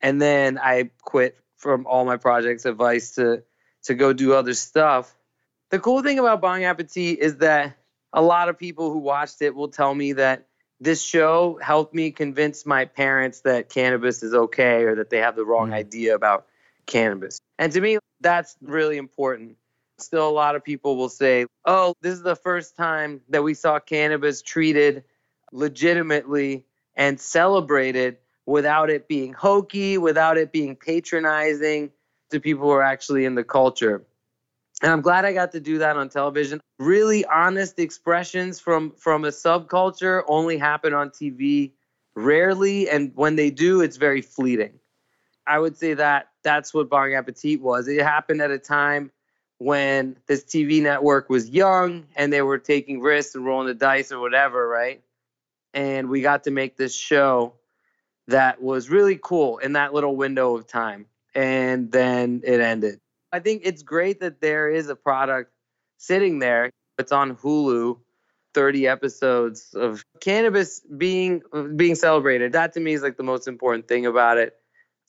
and 0.00 0.20
then 0.20 0.58
I 0.58 0.90
quit 1.02 1.38
from 1.56 1.86
all 1.86 2.04
my 2.04 2.16
projects 2.16 2.66
at 2.66 2.74
Vice 2.74 3.14
to 3.16 3.42
to 3.84 3.94
go 3.94 4.12
do 4.12 4.34
other 4.34 4.54
stuff. 4.54 5.14
The 5.70 5.78
cool 5.78 6.02
thing 6.02 6.18
about 6.18 6.40
Bong 6.40 6.64
Appetit 6.64 7.18
is 7.18 7.38
that 7.38 7.76
a 8.12 8.22
lot 8.22 8.48
of 8.48 8.58
people 8.58 8.92
who 8.92 8.98
watched 8.98 9.42
it 9.42 9.54
will 9.54 9.68
tell 9.68 9.94
me 9.94 10.12
that 10.14 10.46
this 10.80 11.02
show 11.02 11.58
helped 11.62 11.94
me 11.94 12.10
convince 12.10 12.66
my 12.66 12.84
parents 12.84 13.40
that 13.42 13.68
cannabis 13.68 14.22
is 14.22 14.34
okay 14.34 14.82
or 14.84 14.96
that 14.96 15.10
they 15.10 15.18
have 15.18 15.36
the 15.36 15.44
wrong 15.44 15.70
mm. 15.70 15.74
idea 15.74 16.14
about 16.14 16.46
cannabis. 16.86 17.40
And 17.58 17.72
to 17.72 17.80
me, 17.80 17.98
that's 18.20 18.56
really 18.60 18.96
important. 18.96 19.56
Still, 19.98 20.28
a 20.28 20.30
lot 20.30 20.56
of 20.56 20.62
people 20.62 20.96
will 20.96 21.08
say, 21.08 21.46
oh, 21.64 21.94
this 22.02 22.12
is 22.14 22.22
the 22.22 22.36
first 22.36 22.76
time 22.76 23.22
that 23.30 23.42
we 23.42 23.54
saw 23.54 23.78
cannabis 23.78 24.42
treated 24.42 25.04
legitimately 25.52 26.66
and 26.96 27.18
celebrated 27.18 28.18
without 28.44 28.90
it 28.90 29.08
being 29.08 29.32
hokey, 29.32 29.98
without 29.98 30.36
it 30.36 30.52
being 30.52 30.76
patronizing 30.76 31.90
to 32.30 32.40
people 32.40 32.64
who 32.64 32.70
are 32.70 32.82
actually 32.82 33.24
in 33.24 33.34
the 33.34 33.44
culture. 33.44 34.04
And 34.82 34.92
I'm 34.92 35.00
glad 35.00 35.24
I 35.24 35.32
got 35.32 35.52
to 35.52 35.60
do 35.60 35.78
that 35.78 35.96
on 35.96 36.08
television. 36.08 36.60
Really 36.78 37.24
honest 37.24 37.78
expressions 37.78 38.60
from 38.60 38.92
from 38.92 39.24
a 39.24 39.30
subculture 39.30 40.22
only 40.28 40.58
happen 40.58 40.92
on 40.92 41.10
TV 41.10 41.72
rarely 42.14 42.88
and 42.88 43.12
when 43.14 43.36
they 43.36 43.50
do 43.50 43.80
it's 43.80 43.96
very 43.96 44.20
fleeting. 44.20 44.78
I 45.46 45.58
would 45.58 45.76
say 45.78 45.94
that 45.94 46.28
that's 46.42 46.74
what 46.74 46.90
Bong 46.90 47.14
Appetit 47.14 47.62
was. 47.62 47.88
It 47.88 48.02
happened 48.02 48.42
at 48.42 48.50
a 48.50 48.58
time 48.58 49.10
when 49.58 50.16
this 50.26 50.44
TV 50.44 50.82
network 50.82 51.30
was 51.30 51.48
young 51.48 52.06
and 52.14 52.32
they 52.32 52.42
were 52.42 52.58
taking 52.58 53.00
risks 53.00 53.34
and 53.34 53.44
rolling 53.44 53.68
the 53.68 53.74
dice 53.74 54.12
or 54.12 54.20
whatever, 54.20 54.66
right? 54.68 55.02
and 55.76 56.08
we 56.08 56.22
got 56.22 56.44
to 56.44 56.50
make 56.50 56.76
this 56.76 56.96
show 56.96 57.52
that 58.28 58.60
was 58.62 58.88
really 58.88 59.20
cool 59.22 59.58
in 59.58 59.74
that 59.74 59.92
little 59.92 60.16
window 60.16 60.56
of 60.56 60.66
time. 60.66 61.06
And 61.34 61.92
then 61.92 62.40
it 62.44 62.60
ended. 62.60 62.98
I 63.30 63.40
think 63.40 63.62
it's 63.66 63.82
great 63.82 64.20
that 64.20 64.40
there 64.40 64.70
is 64.70 64.88
a 64.88 64.96
product 64.96 65.52
sitting 65.98 66.38
there. 66.38 66.70
It's 66.98 67.12
on 67.12 67.36
Hulu, 67.36 67.98
30 68.54 68.88
episodes 68.88 69.74
of 69.74 70.02
cannabis 70.18 70.80
being 70.80 71.42
being 71.76 71.94
celebrated. 71.94 72.52
That 72.52 72.72
to 72.72 72.80
me 72.80 72.94
is 72.94 73.02
like 73.02 73.18
the 73.18 73.22
most 73.22 73.46
important 73.46 73.86
thing 73.86 74.06
about 74.06 74.38
it. 74.38 74.56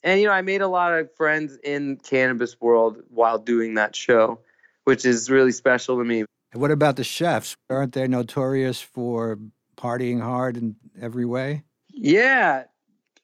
And 0.08 0.22
you 0.22 0.28
know, 0.28 0.32
I 0.32 0.40
made 0.40 0.62
a 0.62 0.68
lot 0.68 0.94
of 0.94 1.14
friends 1.16 1.58
in 1.62 1.98
cannabis 1.98 2.58
world 2.58 3.02
while 3.10 3.36
doing 3.36 3.74
that 3.74 3.94
show, 3.94 4.38
which 4.84 5.04
is 5.04 5.28
really 5.28 5.52
special 5.52 5.98
to 5.98 6.04
me. 6.04 6.24
What 6.54 6.70
about 6.70 6.96
the 6.96 7.04
chefs? 7.04 7.54
Aren't 7.68 7.92
they 7.92 8.08
notorious 8.08 8.80
for 8.80 9.38
partying 9.76 10.22
hard 10.22 10.56
in 10.56 10.76
every 10.98 11.26
way? 11.26 11.64
Yeah. 11.90 12.64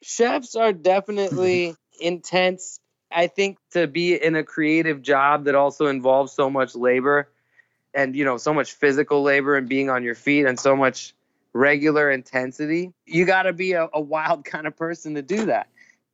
Chefs 0.03 0.57
are 0.57 0.75
definitely 0.75 1.75
intense 2.01 2.81
I 3.11 3.29
think 3.29 3.57
to 3.71 3.87
be 3.87 4.15
in 4.23 4.35
a 4.35 4.43
creative 4.43 5.01
job 5.01 5.45
that 5.45 5.55
also 5.55 5.87
involves 5.87 6.33
so 6.33 6.51
much 6.51 6.75
labor 6.75 7.31
and 7.95 8.15
you 8.15 8.27
know 8.27 8.37
so 8.37 8.53
much 8.53 8.73
physical 8.73 9.23
labor 9.23 9.57
and 9.57 9.69
being 9.69 9.89
on 9.89 10.03
your 10.03 10.17
feet 10.17 10.45
and 10.45 10.61
so 10.61 10.77
much 10.77 11.15
regular 11.55 12.11
intensity, 12.11 12.93
you 13.07 13.25
got 13.25 13.45
to 13.45 13.55
be 13.55 13.73
a, 13.73 13.89
a 13.95 14.01
wild 14.01 14.45
kind 14.45 14.67
of 14.67 14.77
person 14.77 15.15
to 15.15 15.23
do 15.23 15.47
that. 15.47 15.69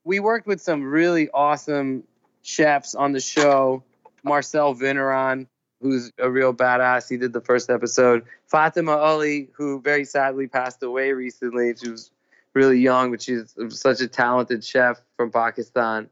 We 0.05 0.21
worked 0.21 0.47
with 0.47 0.61
some 0.61 0.83
really 0.83 1.29
awesome 1.31 2.05
chefs 2.43 2.95
on 2.95 3.13
the 3.13 3.21
show. 3.21 3.83
Marcel 4.23 4.75
Vigneron, 4.75 5.47
who's 5.81 6.13
a 6.19 6.31
real 6.31 6.53
badass. 6.53 7.09
He 7.09 7.17
did 7.17 7.33
the 7.33 7.41
first 7.41 7.71
episode. 7.71 8.25
Fatima 8.47 8.93
Ali, 8.93 9.49
who 9.53 9.81
very 9.81 10.05
sadly 10.05 10.47
passed 10.47 10.83
away 10.83 11.13
recently. 11.13 11.75
She 11.77 11.91
was 11.91 12.11
really 12.55 12.79
young, 12.79 13.11
but 13.11 13.23
she's 13.23 13.55
such 13.69 14.01
a 14.01 14.09
talented 14.09 14.65
chef 14.65 15.01
from 15.17 15.31
Pakistan. 15.31 16.09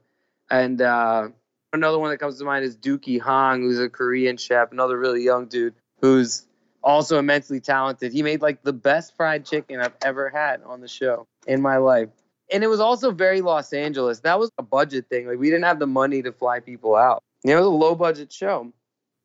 And 0.49 0.81
uh, 0.81 1.29
another 1.73 1.99
one 1.99 2.09
that 2.11 2.17
comes 2.17 2.39
to 2.39 2.45
mind 2.45 2.65
is 2.65 2.75
Deuki 2.75 3.19
Hong, 3.19 3.61
who's 3.61 3.79
a 3.79 3.89
Korean 3.89 4.37
chef, 4.37 4.71
another 4.71 4.97
really 4.97 5.23
young 5.23 5.47
dude 5.47 5.75
who's 6.01 6.45
also 6.83 7.19
immensely 7.19 7.59
talented. 7.59 8.13
He 8.13 8.23
made 8.23 8.41
like 8.41 8.63
the 8.63 8.73
best 8.73 9.15
fried 9.15 9.45
chicken 9.45 9.79
I've 9.79 9.95
ever 10.01 10.29
had 10.29 10.61
on 10.63 10.81
the 10.81 10.87
show 10.87 11.27
in 11.45 11.61
my 11.61 11.77
life. 11.77 12.09
And 12.51 12.63
it 12.63 12.67
was 12.67 12.79
also 12.79 13.11
very 13.11 13.41
Los 13.41 13.73
Angeles. 13.73 14.21
That 14.21 14.39
was 14.39 14.51
a 14.57 14.63
budget 14.63 15.07
thing. 15.09 15.27
Like 15.27 15.37
we 15.39 15.49
didn't 15.49 15.65
have 15.65 15.79
the 15.79 15.87
money 15.87 16.21
to 16.23 16.31
fly 16.31 16.59
people 16.59 16.95
out. 16.95 17.23
You 17.43 17.51
know, 17.51 17.57
it 17.57 17.59
was 17.61 17.67
a 17.67 17.71
low 17.71 17.95
budget 17.95 18.31
show. 18.31 18.71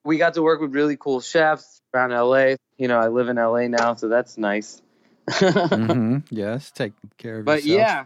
We 0.04 0.18
got 0.18 0.34
to 0.34 0.42
work 0.42 0.60
with 0.60 0.74
really 0.74 0.96
cool 0.96 1.20
chefs 1.20 1.80
around 1.94 2.10
LA. 2.10 2.56
You 2.76 2.88
know, 2.88 2.98
I 2.98 3.08
live 3.08 3.28
in 3.28 3.36
LA 3.36 3.68
now, 3.68 3.94
so 3.94 4.08
that's 4.08 4.36
nice. 4.36 4.82
mm-hmm. 5.30 6.18
Yes, 6.30 6.70
take 6.70 6.92
care 7.16 7.38
of 7.38 7.44
but 7.46 7.64
yourself. 7.64 7.78
yeah, 7.80 8.04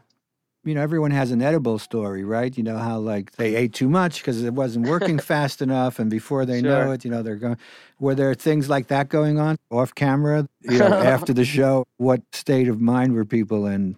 you 0.65 0.75
know, 0.75 0.83
everyone 0.83 1.11
has 1.11 1.31
an 1.33 1.43
edible 1.43 1.79
story, 1.79 2.25
right? 2.25 2.57
You 2.57 2.63
know 2.63 2.79
how 2.79 2.99
like 2.99 3.33
they 3.33 3.57
ate 3.57 3.73
too 3.73 3.89
much 3.89 4.19
because 4.21 4.43
it 4.45 4.55
wasn't 4.55 4.87
working 4.87 5.19
fast 5.33 5.63
enough, 5.63 5.99
and 5.99 6.11
before 6.11 6.47
they 6.47 6.61
Sure. 6.61 6.71
know 6.71 6.93
it, 6.93 7.05
you 7.05 7.11
know, 7.11 7.23
they're 7.23 7.37
going. 7.37 7.57
Were 7.99 8.15
there 8.15 8.35
things 8.35 8.69
like 8.69 8.89
that 8.89 9.09
going 9.09 9.39
on 9.41 9.57
off 9.71 9.95
camera? 9.95 10.49
You 10.63 10.79
know, 10.79 10.87
after 10.93 11.33
the 11.33 11.45
show, 11.57 11.87
what 11.97 12.23
state 12.33 12.69
of 12.69 12.81
mind 12.81 13.15
were 13.15 13.25
people 13.25 13.67
in? 13.67 13.97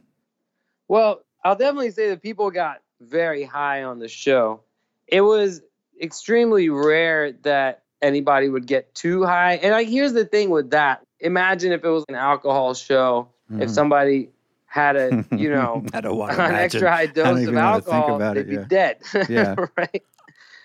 Well, 0.91 1.21
I'll 1.45 1.55
definitely 1.55 1.93
say 1.93 2.09
that 2.09 2.21
people 2.21 2.51
got 2.51 2.81
very 3.01 3.45
high 3.45 3.85
on 3.85 4.01
the 4.01 4.09
show. 4.09 4.63
It 5.07 5.21
was 5.21 5.63
extremely 6.03 6.69
rare 6.69 7.31
that 7.45 7.85
anybody 8.03 8.49
would 8.49 8.67
get 8.67 8.93
too 8.93 9.23
high. 9.23 9.55
And 9.63 9.71
like 9.71 9.87
here's 9.87 10.15
the 10.15 10.25
thing 10.25 10.51
with 10.51 10.71
that. 10.71 11.03
Imagine 11.21 11.71
if 11.71 11.85
it 11.85 11.89
was 11.89 12.05
an 12.09 12.17
alcohol 12.17 12.75
show, 12.75 13.29
if 13.53 13.69
Mhm. 13.69 13.71
somebody 13.71 14.31
had 14.67 14.97
a, 14.97 15.25
you 15.31 15.49
know, 15.55 15.85
I 15.95 16.01
don't 16.01 16.17
want 16.17 16.33
an 16.33 16.41
imagine. 16.41 16.61
extra 16.61 16.91
high 16.91 17.07
dose 17.07 17.47
of 17.47 17.55
alcohol, 17.55 18.19
they'd 18.19 18.39
it, 18.39 18.49
be 18.49 18.55
yeah. 18.57 18.65
dead. 18.65 18.97
Yeah. 19.29 19.55
right. 19.77 20.03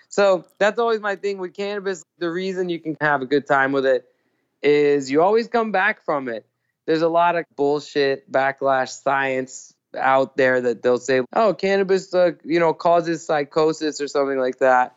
So 0.08 0.44
that's 0.58 0.80
always 0.80 0.98
my 0.98 1.14
thing 1.14 1.38
with 1.38 1.54
cannabis. 1.54 2.02
The 2.18 2.32
reason 2.32 2.68
you 2.68 2.80
can 2.80 2.96
have 3.00 3.22
a 3.22 3.26
good 3.26 3.46
time 3.46 3.70
with 3.70 3.86
it 3.86 4.04
is 4.60 5.08
you 5.08 5.22
always 5.22 5.46
come 5.46 5.70
back 5.70 6.04
from 6.04 6.28
it. 6.28 6.44
There's 6.84 7.02
a 7.02 7.08
lot 7.08 7.36
of 7.36 7.44
bullshit 7.54 8.30
backlash 8.30 8.88
science 9.04 9.72
out 9.96 10.36
there 10.36 10.60
that 10.60 10.82
they'll 10.82 10.98
say, 10.98 11.22
"Oh, 11.32 11.54
cannabis, 11.54 12.12
uh, 12.14 12.32
you 12.44 12.60
know, 12.60 12.72
causes 12.74 13.24
psychosis 13.24 14.00
or 14.00 14.08
something 14.08 14.38
like 14.38 14.58
that." 14.58 14.94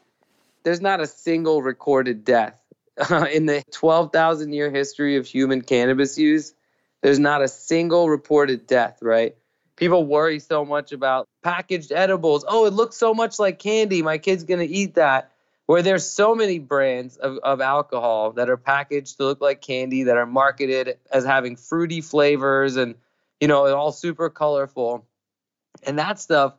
There's 0.63 0.81
not 0.81 0.99
a 0.99 1.07
single 1.07 1.61
recorded 1.61 2.25
death 2.25 2.59
in 3.31 3.45
the 3.45 3.63
12,000 3.71 4.53
year 4.53 4.69
history 4.69 5.17
of 5.17 5.25
human 5.25 5.61
cannabis 5.61 6.17
use. 6.17 6.53
There's 7.01 7.19
not 7.19 7.41
a 7.41 7.47
single 7.47 8.09
reported 8.09 8.67
death, 8.67 8.99
right? 9.01 9.35
People 9.75 10.05
worry 10.05 10.39
so 10.39 10.65
much 10.65 10.91
about 10.91 11.27
packaged 11.41 11.93
edibles. 11.93 12.43
Oh, 12.45 12.65
it 12.65 12.73
looks 12.73 12.97
so 12.97 13.13
much 13.13 13.39
like 13.39 13.59
candy. 13.59 14.01
My 14.01 14.17
kid's 14.17 14.43
going 14.43 14.59
to 14.59 14.67
eat 14.67 14.95
that. 14.95 15.31
Where 15.67 15.81
there's 15.83 16.09
so 16.09 16.33
many 16.33 16.57
brands 16.57 17.15
of, 17.15 17.37
of 17.37 17.61
alcohol 17.61 18.31
that 18.33 18.49
are 18.49 18.57
packaged 18.57 19.17
to 19.17 19.23
look 19.23 19.39
like 19.39 19.61
candy, 19.61 20.03
that 20.03 20.17
are 20.17 20.25
marketed 20.25 20.97
as 21.11 21.23
having 21.23 21.55
fruity 21.55 22.01
flavors 22.01 22.75
and, 22.75 22.95
you 23.39 23.47
know, 23.47 23.65
they're 23.65 23.77
all 23.77 23.91
super 23.91 24.29
colorful. 24.29 25.07
And 25.83 25.97
that 25.99 26.19
stuff 26.19 26.55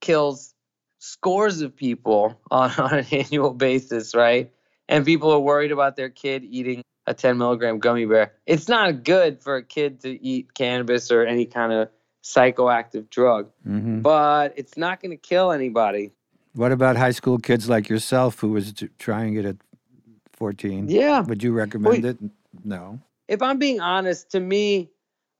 kills 0.00 0.54
scores 0.98 1.60
of 1.60 1.76
people 1.76 2.40
on, 2.50 2.70
on 2.78 2.98
an 2.98 3.06
annual 3.12 3.52
basis, 3.52 4.14
right? 4.14 4.52
And 4.88 5.04
people 5.04 5.30
are 5.32 5.40
worried 5.40 5.72
about 5.72 5.96
their 5.96 6.08
kid 6.08 6.44
eating 6.44 6.82
a 7.06 7.14
10 7.14 7.38
milligram 7.38 7.78
gummy 7.78 8.04
bear. 8.04 8.32
It's 8.46 8.68
not 8.68 9.04
good 9.04 9.42
for 9.42 9.56
a 9.56 9.62
kid 9.62 10.00
to 10.00 10.22
eat 10.22 10.54
cannabis 10.54 11.10
or 11.10 11.24
any 11.24 11.46
kind 11.46 11.72
of 11.72 11.88
psychoactive 12.22 13.08
drug, 13.10 13.50
hmm 13.64 14.00
but 14.00 14.52
it's 14.56 14.76
not 14.76 15.00
going 15.00 15.10
to 15.10 15.16
kill 15.16 15.50
anybody. 15.50 16.12
What 16.54 16.72
about 16.72 16.96
high 16.96 17.12
school 17.12 17.38
kids 17.38 17.68
like 17.68 17.88
yourself 17.88 18.40
who 18.40 18.50
was 18.50 18.72
t- 18.72 18.88
trying 18.98 19.34
it 19.34 19.44
at 19.44 19.56
14? 20.34 20.88
Yeah. 20.88 21.20
Would 21.20 21.42
you 21.42 21.52
recommend 21.52 22.02
Wait. 22.02 22.04
it? 22.04 22.18
No. 22.64 23.00
If 23.28 23.42
I'm 23.42 23.58
being 23.58 23.80
honest, 23.80 24.30
to 24.32 24.40
me, 24.40 24.90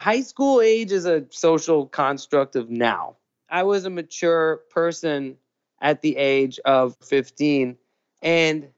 high 0.01 0.21
school 0.21 0.61
age 0.61 0.93
is 0.93 1.07
a 1.07 1.25
social 1.31 1.87
construct 1.87 2.57
of 2.57 2.71
now. 2.71 3.17
I 3.51 3.63
was 3.63 3.85
a 3.85 3.91
mature 3.91 4.63
person 4.71 5.37
at 5.81 6.03
the 6.03 6.17
age 6.17 6.59
of 6.65 6.97
15, 7.03 7.77
and 8.23 8.69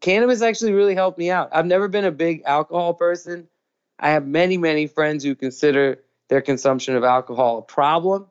cannabis 0.00 0.42
actually 0.42 0.72
really 0.72 0.94
helped 0.94 1.18
me 1.18 1.30
out. 1.30 1.50
I've 1.52 1.66
never 1.66 1.88
been 1.88 2.04
a 2.04 2.12
big 2.12 2.42
alcohol 2.44 2.94
person. 2.94 3.48
I 3.98 4.10
have 4.10 4.26
many, 4.26 4.56
many 4.56 4.86
friends 4.86 5.24
who 5.24 5.34
consider 5.34 6.00
their 6.28 6.40
consumption 6.40 6.96
of 6.96 7.04
alcohol 7.04 7.58
a 7.58 7.62
problem. 7.62 8.26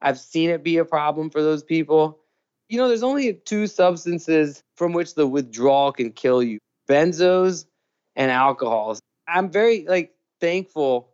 I've 0.00 0.18
seen 0.18 0.50
it 0.50 0.64
be 0.64 0.78
a 0.78 0.84
problem 0.84 1.30
for 1.30 1.42
those 1.42 1.62
people. 1.62 2.18
You 2.68 2.78
know, 2.78 2.88
there's 2.88 3.02
only 3.02 3.34
two 3.34 3.66
substances 3.66 4.62
from 4.76 4.92
which 4.92 5.14
the 5.14 5.26
withdrawal 5.26 5.92
can 5.92 6.10
kill 6.10 6.42
you 6.42 6.58
benzos 6.88 7.66
and 8.16 8.30
alcohols. 8.30 9.00
I'm 9.28 9.50
very 9.50 9.84
like 9.86 10.14
thankful 10.40 11.11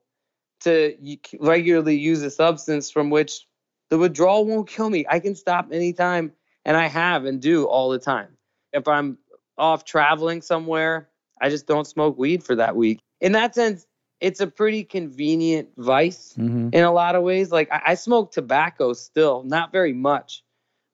to 0.60 0.96
regularly 1.40 1.96
use 1.96 2.22
a 2.22 2.30
substance 2.30 2.90
from 2.90 3.10
which 3.10 3.46
the 3.90 3.98
withdrawal 3.98 4.44
won't 4.44 4.68
kill 4.68 4.90
me. 4.90 5.06
I 5.08 5.20
can 5.20 5.34
stop 5.34 5.68
anytime, 5.72 6.32
and 6.64 6.76
I 6.76 6.86
have 6.86 7.24
and 7.24 7.40
do 7.40 7.64
all 7.66 7.90
the 7.90 7.98
time. 7.98 8.36
If 8.72 8.86
I'm 8.88 9.18
off 9.56 9.84
traveling 9.84 10.42
somewhere, 10.42 11.08
I 11.40 11.48
just 11.48 11.66
don't 11.66 11.86
smoke 11.86 12.18
weed 12.18 12.42
for 12.42 12.56
that 12.56 12.76
week. 12.76 13.00
In 13.20 13.32
that 13.32 13.54
sense, 13.54 13.86
it's 14.20 14.40
a 14.40 14.46
pretty 14.46 14.84
convenient 14.84 15.70
vice 15.76 16.34
hmm 16.34 16.68
in 16.70 16.84
a 16.84 16.92
lot 16.92 17.14
of 17.14 17.22
ways. 17.22 17.50
Like 17.50 17.72
I, 17.72 17.80
I 17.86 17.94
smoke 17.94 18.30
tobacco 18.30 18.92
still, 18.92 19.42
not 19.44 19.72
very 19.72 19.94
much, 19.94 20.44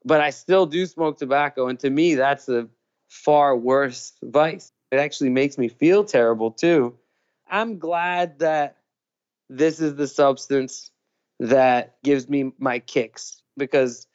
but 0.05 0.21
I 0.21 0.31
still 0.31 0.67
do 0.67 0.87
smoke 0.87 1.19
tobacco, 1.19 1.67
and 1.67 1.79
to 1.81 1.91
me, 1.91 2.15
that's 2.15 2.49
a 2.49 2.69
far 3.09 3.57
worse 3.57 4.13
vice. 4.23 4.71
It 4.93 4.99
actually 4.99 5.31
makes 5.31 5.59
me 5.59 5.69
feel 5.69 6.05
terrible 6.05 6.53
too. 6.53 6.97
I'm 7.51 7.79
glad 7.79 8.39
that 8.39 8.77
this 9.49 9.81
is 9.81 9.95
the 9.97 10.07
substance 10.07 10.91
that 11.41 11.97
gives 12.03 12.29
me 12.29 12.53
my 12.59 12.79
kicks 12.79 13.43
because 13.57 14.07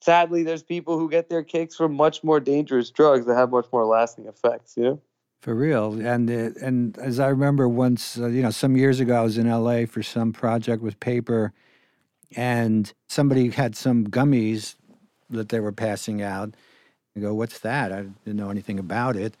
sadly 0.00 0.42
there's 0.42 0.62
people 0.62 0.98
who 0.98 1.08
get 1.08 1.28
their 1.28 1.42
kicks 1.42 1.74
from 1.76 1.94
much 1.94 2.22
more 2.22 2.40
dangerous 2.40 2.90
drugs 2.90 3.26
that 3.26 3.34
have 3.34 3.50
much 3.50 3.66
more 3.72 3.84
lasting 3.84 4.26
effects, 4.26 4.74
you 4.76 4.82
know? 4.84 5.00
For 5.40 5.54
real, 5.54 6.00
and 6.00 6.30
uh, 6.30 6.58
and 6.64 6.96
as 6.96 7.20
I 7.20 7.28
remember 7.28 7.68
once, 7.68 8.18
uh, 8.18 8.28
you 8.28 8.40
know, 8.40 8.50
some 8.50 8.78
years 8.78 8.98
ago, 8.98 9.14
I 9.14 9.20
was 9.20 9.36
in 9.36 9.46
L.A. 9.46 9.84
for 9.84 10.02
some 10.02 10.32
project 10.32 10.82
with 10.82 10.98
paper, 11.00 11.52
and 12.34 12.90
somebody 13.10 13.50
had 13.50 13.76
some 13.76 14.06
gummies 14.06 14.76
that 15.28 15.50
they 15.50 15.60
were 15.60 15.70
passing 15.70 16.22
out. 16.22 16.54
I 17.14 17.20
go, 17.20 17.34
"What's 17.34 17.58
that?" 17.58 17.92
I 17.92 18.06
didn't 18.24 18.36
know 18.36 18.48
anything 18.48 18.78
about 18.78 19.16
it, 19.16 19.36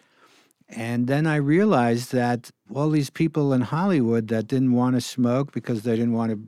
and 0.76 1.06
then 1.06 1.26
I 1.26 1.36
realized 1.36 2.12
that 2.12 2.50
all 2.74 2.90
these 2.90 3.10
people 3.10 3.52
in 3.52 3.62
Hollywood 3.62 4.28
that 4.28 4.46
didn't 4.46 4.72
want 4.72 4.96
to 4.96 5.00
smoke 5.00 5.52
because 5.52 5.82
they 5.82 5.96
didn't 5.96 6.12
want 6.12 6.32
to, 6.32 6.40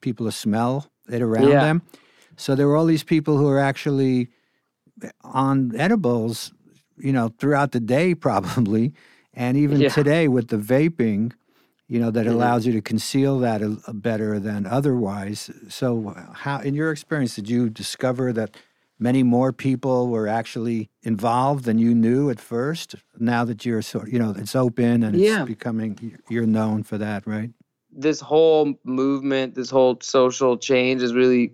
people 0.00 0.26
to 0.26 0.32
smell 0.32 0.90
it 1.08 1.22
around 1.22 1.48
Yeah. 1.48 1.60
them. 1.60 1.82
So 2.36 2.54
there 2.54 2.66
were 2.66 2.76
all 2.76 2.86
these 2.86 3.04
people 3.04 3.36
who 3.36 3.44
were 3.44 3.58
actually 3.60 4.28
on 5.22 5.74
edibles 5.76 6.52
you 7.02 7.12
know, 7.12 7.30
throughout 7.38 7.72
the 7.72 7.80
day 7.80 8.14
probably, 8.26 8.92
and 9.32 9.56
even 9.56 9.80
Yeah. 9.80 9.88
today 9.88 10.28
with 10.28 10.48
the 10.48 10.58
vaping, 10.58 11.32
you 11.88 11.98
know, 11.98 12.10
that 12.10 12.26
Mhm. 12.26 12.32
allows 12.32 12.66
you 12.66 12.72
to 12.74 12.80
conceal 12.82 13.38
that 13.40 13.62
a, 13.62 13.78
a 13.86 13.94
better 13.94 14.38
than 14.38 14.66
otherwise. 14.66 15.50
So, 15.68 16.14
how, 16.34 16.60
in 16.60 16.74
your 16.74 16.90
experience, 16.92 17.34
did 17.36 17.48
you 17.48 17.70
discover 17.70 18.32
that 18.34 18.56
many 19.00 19.22
more 19.24 19.52
people 19.52 20.08
were 20.08 20.28
actually 20.28 20.90
involved 21.02 21.64
than 21.64 21.78
you 21.78 21.94
knew 21.94 22.30
at 22.30 22.38
first? 22.38 22.94
Now 23.18 23.44
that 23.46 23.64
you're 23.64 23.82
sort, 23.82 24.10
you 24.10 24.18
know, 24.18 24.34
it's 24.36 24.54
open 24.54 25.02
and 25.02 25.16
it's 25.16 25.24
Yeah. 25.24 25.44
becoming, 25.44 26.18
you're 26.28 26.46
known 26.46 26.84
for 26.84 26.98
that, 26.98 27.26
right? 27.26 27.50
this 27.92 28.20
whole 28.20 28.72
movement, 28.84 29.54
this 29.56 29.68
whole 29.68 29.98
social 30.00 30.56
change 30.56 31.00
has 31.02 31.12
really 31.12 31.52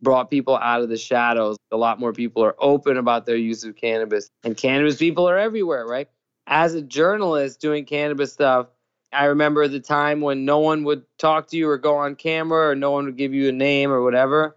brought 0.00 0.30
people 0.30 0.56
out 0.56 0.80
of 0.80 0.88
the 0.88 0.96
shadows. 0.96 1.56
A 1.72 1.76
lot 1.76 1.98
more 1.98 2.12
people 2.12 2.44
are 2.44 2.54
open 2.60 2.96
about 2.96 3.26
their 3.26 3.36
use 3.36 3.64
of 3.64 3.74
cannabis, 3.74 4.30
and 4.44 4.56
cannabis 4.56 4.96
people 4.96 5.28
are 5.28 5.36
everywhere, 5.36 5.84
right? 5.84 6.08
As 6.46 6.74
a 6.74 6.82
journalist 6.82 7.60
doing 7.60 7.84
cannabis 7.84 8.32
stuff, 8.32 8.68
I 9.12 9.24
remember 9.24 9.66
the 9.66 9.80
time 9.80 10.20
when 10.20 10.44
no 10.44 10.58
one 10.60 10.84
would 10.84 11.02
talk 11.18 11.48
to 11.48 11.56
you 11.56 11.68
or 11.68 11.78
go 11.78 11.96
on 11.96 12.14
camera 12.14 12.70
or 12.70 12.74
no 12.76 12.90
one 12.92 13.06
would 13.06 13.16
give 13.16 13.34
you 13.34 13.48
a 13.48 13.52
name 13.52 13.90
or 13.90 14.02
whatever. 14.02 14.56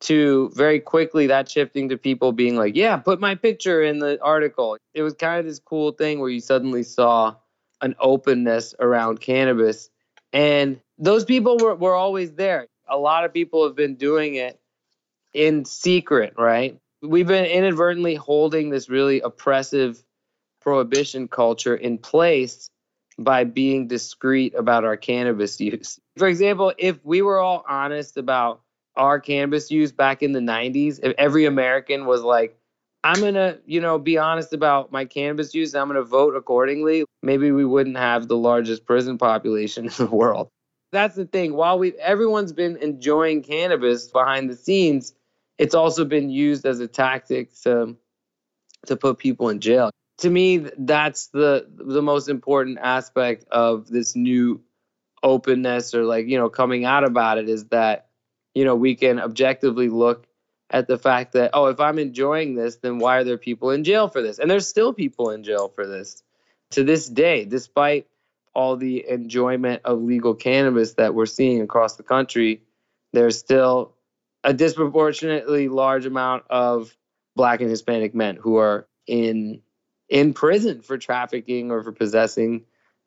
To 0.00 0.50
very 0.54 0.80
quickly 0.80 1.28
that 1.28 1.48
shifting 1.48 1.88
to 1.88 1.96
people 1.96 2.32
being 2.32 2.56
like, 2.56 2.76
yeah, 2.76 2.96
put 2.96 3.20
my 3.20 3.34
picture 3.34 3.82
in 3.82 3.98
the 3.98 4.20
article. 4.22 4.76
It 4.92 5.02
was 5.02 5.14
kind 5.14 5.40
of 5.40 5.46
this 5.46 5.58
cool 5.58 5.92
thing 5.92 6.20
where 6.20 6.30
you 6.30 6.40
suddenly 6.40 6.82
saw 6.82 7.36
an 7.80 7.94
openness 7.98 8.74
around 8.78 9.20
cannabis. 9.20 9.90
And 10.32 10.80
those 10.98 11.24
people 11.24 11.58
were, 11.58 11.74
were 11.74 11.94
always 11.94 12.32
there. 12.32 12.68
A 12.88 12.98
lot 12.98 13.24
of 13.24 13.32
people 13.32 13.66
have 13.66 13.76
been 13.76 13.94
doing 13.94 14.34
it 14.34 14.60
in 15.32 15.64
secret, 15.64 16.34
right? 16.36 16.78
We've 17.02 17.26
been 17.26 17.46
inadvertently 17.46 18.14
holding 18.14 18.70
this 18.70 18.88
really 18.88 19.20
oppressive 19.20 20.02
prohibition 20.60 21.28
culture 21.28 21.74
in 21.74 21.98
place 21.98 22.70
by 23.18 23.44
being 23.44 23.86
discreet 23.86 24.54
about 24.54 24.84
our 24.84 24.96
cannabis 24.96 25.60
use. 25.60 26.00
For 26.16 26.26
example, 26.26 26.72
if 26.78 27.04
we 27.04 27.22
were 27.22 27.38
all 27.38 27.64
honest 27.68 28.16
about 28.16 28.60
our 28.96 29.20
cannabis 29.20 29.70
use 29.70 29.92
back 29.92 30.22
in 30.22 30.32
the 30.32 30.40
90s, 30.40 31.00
if 31.02 31.14
every 31.18 31.44
American 31.44 32.06
was 32.06 32.22
like, 32.22 32.56
I'm 33.02 33.20
going 33.20 33.34
to, 33.34 33.58
you 33.66 33.80
know, 33.80 33.98
be 33.98 34.16
honest 34.16 34.52
about 34.52 34.90
my 34.90 35.04
cannabis 35.04 35.54
use 35.54 35.74
I'm 35.74 35.88
going 35.88 35.96
to 35.96 36.04
vote 36.04 36.34
accordingly, 36.34 37.04
maybe 37.22 37.50
we 37.52 37.64
wouldn't 37.64 37.98
have 37.98 38.28
the 38.28 38.36
largest 38.36 38.86
prison 38.86 39.18
population 39.18 39.84
in 39.86 39.92
the 39.96 40.06
world. 40.06 40.48
That's 40.92 41.16
the 41.16 41.26
thing. 41.26 41.54
While 41.54 41.78
we 41.78 41.92
everyone's 41.94 42.52
been 42.52 42.76
enjoying 42.76 43.42
cannabis 43.42 44.08
behind 44.08 44.48
the 44.48 44.56
scenes, 44.56 45.12
it's 45.58 45.74
also 45.74 46.04
been 46.04 46.30
used 46.30 46.64
as 46.64 46.80
a 46.80 46.86
tactic 46.86 47.52
to 47.62 47.96
to 48.86 48.96
put 48.96 49.18
people 49.18 49.48
in 49.48 49.60
jail. 49.60 49.90
To 50.18 50.30
me, 50.30 50.58
that's 50.78 51.28
the 51.28 51.66
the 51.68 52.00
most 52.00 52.28
important 52.28 52.78
aspect 52.80 53.44
of 53.50 53.88
this 53.88 54.14
new 54.14 54.62
openness 55.24 55.94
or 55.94 56.04
like, 56.04 56.26
you 56.28 56.38
know, 56.38 56.48
coming 56.48 56.84
out 56.84 57.02
about 57.02 57.38
it 57.38 57.48
is 57.48 57.64
that 57.66 58.08
you 58.54 58.64
know, 58.64 58.74
we 58.74 58.94
can 58.94 59.18
objectively 59.18 59.88
look 59.88 60.26
at 60.70 60.86
the 60.86 60.98
fact 60.98 61.32
that, 61.32 61.50
oh, 61.54 61.66
if 61.66 61.80
I'm 61.80 61.98
enjoying 61.98 62.54
this, 62.54 62.76
then 62.76 62.98
why 62.98 63.18
are 63.18 63.24
there 63.24 63.38
people 63.38 63.70
in 63.70 63.84
jail 63.84 64.08
for 64.08 64.22
this? 64.22 64.38
And 64.38 64.50
there's 64.50 64.68
still 64.68 64.92
people 64.92 65.30
in 65.30 65.44
jail 65.44 65.68
for 65.68 65.86
this 65.86 66.22
to 66.70 66.84
this 66.84 67.08
day, 67.08 67.44
despite 67.44 68.06
all 68.54 68.76
the 68.76 69.06
enjoyment 69.08 69.82
of 69.84 70.02
legal 70.02 70.34
cannabis 70.34 70.94
that 70.94 71.14
we're 71.14 71.26
seeing 71.26 71.60
across 71.60 71.96
the 71.96 72.02
country. 72.02 72.62
There's 73.12 73.38
still 73.38 73.94
a 74.42 74.52
disproportionately 74.52 75.68
large 75.68 76.06
amount 76.06 76.44
of 76.50 76.96
black 77.36 77.60
and 77.60 77.70
Hispanic 77.70 78.14
men 78.14 78.36
who 78.36 78.56
are 78.56 78.86
in 79.06 79.60
in 80.08 80.34
prison 80.34 80.82
for 80.82 80.98
trafficking 80.98 81.70
or 81.70 81.82
for 81.82 81.92
possessing 81.92 82.64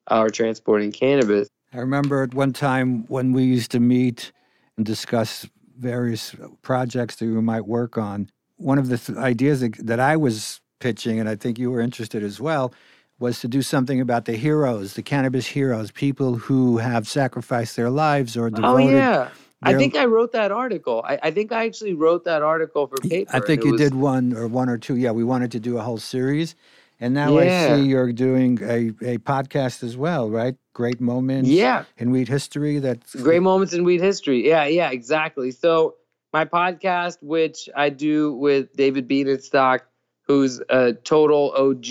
uh, 0.09 0.21
or 0.21 0.29
transporting 0.29 0.91
cannabis. 0.91 1.47
I 1.73 1.77
remember 1.77 2.23
at 2.23 2.33
one 2.33 2.53
time 2.53 3.05
when 3.07 3.33
we 3.33 3.43
used 3.43 3.71
to 3.71 3.79
meet 3.79 4.31
and 4.77 4.85
discuss 4.85 5.47
various 5.77 6.35
projects 6.61 7.17
that 7.17 7.25
we 7.25 7.41
might 7.41 7.67
work 7.67 7.97
on. 7.97 8.29
One 8.57 8.79
of 8.79 8.89
the 8.89 8.97
th- 8.97 9.17
ideas 9.17 9.61
that, 9.61 9.75
that 9.85 9.99
I 9.99 10.15
was 10.15 10.61
pitching, 10.79 11.19
and 11.19 11.27
I 11.27 11.35
think 11.35 11.59
you 11.59 11.69
were 11.71 11.81
interested 11.81 12.23
as 12.23 12.39
well, 12.39 12.73
was 13.19 13.39
to 13.41 13.47
do 13.47 13.61
something 13.61 13.99
about 13.99 14.25
the 14.25 14.33
heroes, 14.33 14.93
the 14.93 15.01
cannabis 15.01 15.47
heroes, 15.47 15.91
people 15.91 16.35
who 16.35 16.77
have 16.77 17.07
sacrificed 17.07 17.75
their 17.75 17.89
lives 17.89 18.37
or 18.37 18.47
oh, 18.47 18.49
devoted. 18.49 18.83
Oh 18.85 18.89
yeah, 18.89 19.29
I 19.63 19.73
think 19.73 19.95
I 19.95 20.05
wrote 20.05 20.31
that 20.33 20.51
article. 20.51 21.03
I, 21.03 21.19
I, 21.23 21.31
think 21.31 21.51
I 21.51 21.65
actually 21.65 21.93
wrote 21.93 22.25
that 22.25 22.43
article 22.43 22.85
for 22.85 22.97
paper. 22.97 23.35
I 23.35 23.39
think 23.39 23.63
you 23.63 23.71
was... 23.71 23.81
did 23.81 23.95
one 23.95 24.33
or 24.33 24.47
one 24.47 24.69
or 24.69 24.77
two. 24.77 24.97
Yeah, 24.97 25.11
we 25.11 25.23
wanted 25.23 25.51
to 25.53 25.59
do 25.59 25.79
a 25.79 25.81
whole 25.81 25.97
series, 25.97 26.55
and 26.99 27.13
now 27.13 27.37
yeah. 27.39 27.73
I 27.73 27.75
see 27.75 27.83
you're 27.83 28.11
doing 28.11 28.59
a, 28.61 28.87
a 29.01 29.17
podcast 29.19 29.83
as 29.83 29.95
well, 29.95 30.29
right? 30.29 30.55
Great 30.73 30.99
moments 30.99 31.49
yeah. 31.49 31.85
in 31.97 32.11
weed 32.11 32.27
history. 32.27 32.79
That's 32.79 33.15
great 33.15 33.41
moments 33.41 33.73
in 33.73 33.83
weed 33.83 34.01
history. 34.01 34.47
Yeah, 34.47 34.65
yeah, 34.65 34.89
exactly. 34.89 35.51
So 35.51 35.95
my 36.33 36.45
podcast, 36.45 37.17
which 37.21 37.69
I 37.75 37.89
do 37.89 38.33
with 38.33 38.73
David 38.73 39.07
Bienenstock, 39.07 39.81
who's 40.23 40.61
a 40.69 40.93
total 40.93 41.53
OG 41.55 41.87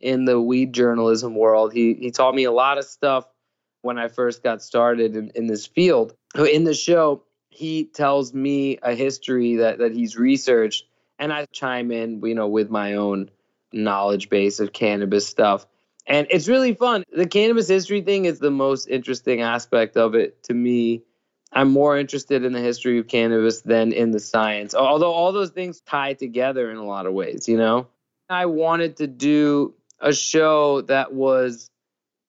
in 0.00 0.24
the 0.24 0.40
weed 0.40 0.72
journalism 0.72 1.34
world. 1.34 1.72
He 1.72 1.94
he 1.94 2.10
taught 2.10 2.34
me 2.34 2.44
a 2.44 2.52
lot 2.52 2.78
of 2.78 2.84
stuff 2.84 3.26
when 3.82 3.98
I 3.98 4.08
first 4.08 4.42
got 4.42 4.62
started 4.62 5.16
in, 5.16 5.30
in 5.34 5.46
this 5.46 5.66
field. 5.66 6.14
In 6.36 6.64
the 6.64 6.74
show, 6.74 7.24
he 7.50 7.84
tells 7.84 8.32
me 8.32 8.78
a 8.82 8.94
history 8.94 9.56
that, 9.56 9.78
that 9.78 9.92
he's 9.92 10.16
researched, 10.16 10.86
and 11.18 11.32
I 11.32 11.46
chime 11.52 11.90
in, 11.90 12.22
you 12.24 12.34
know, 12.34 12.48
with 12.48 12.70
my 12.70 12.94
own 12.94 13.30
knowledge 13.72 14.28
base 14.28 14.60
of 14.60 14.72
cannabis 14.72 15.26
stuff. 15.26 15.66
And 16.06 16.26
it's 16.30 16.48
really 16.48 16.74
fun. 16.74 17.04
The 17.12 17.26
cannabis 17.26 17.68
history 17.68 18.00
thing 18.00 18.24
is 18.24 18.38
the 18.38 18.50
most 18.50 18.88
interesting 18.88 19.40
aspect 19.40 19.96
of 19.96 20.14
it 20.14 20.42
to 20.44 20.54
me. 20.54 21.02
I'm 21.52 21.70
more 21.70 21.98
interested 21.98 22.44
in 22.44 22.52
the 22.52 22.60
history 22.60 22.98
of 22.98 23.08
cannabis 23.08 23.60
than 23.60 23.92
in 23.92 24.10
the 24.10 24.20
science, 24.20 24.74
although 24.74 25.12
all 25.12 25.32
those 25.32 25.50
things 25.50 25.80
tie 25.80 26.14
together 26.14 26.70
in 26.70 26.78
a 26.78 26.84
lot 26.84 27.06
of 27.06 27.12
ways, 27.12 27.46
you 27.46 27.58
know? 27.58 27.88
I 28.30 28.46
wanted 28.46 28.96
to 28.96 29.06
do 29.06 29.74
a 30.00 30.12
show 30.12 30.80
that 30.82 31.12
was 31.12 31.68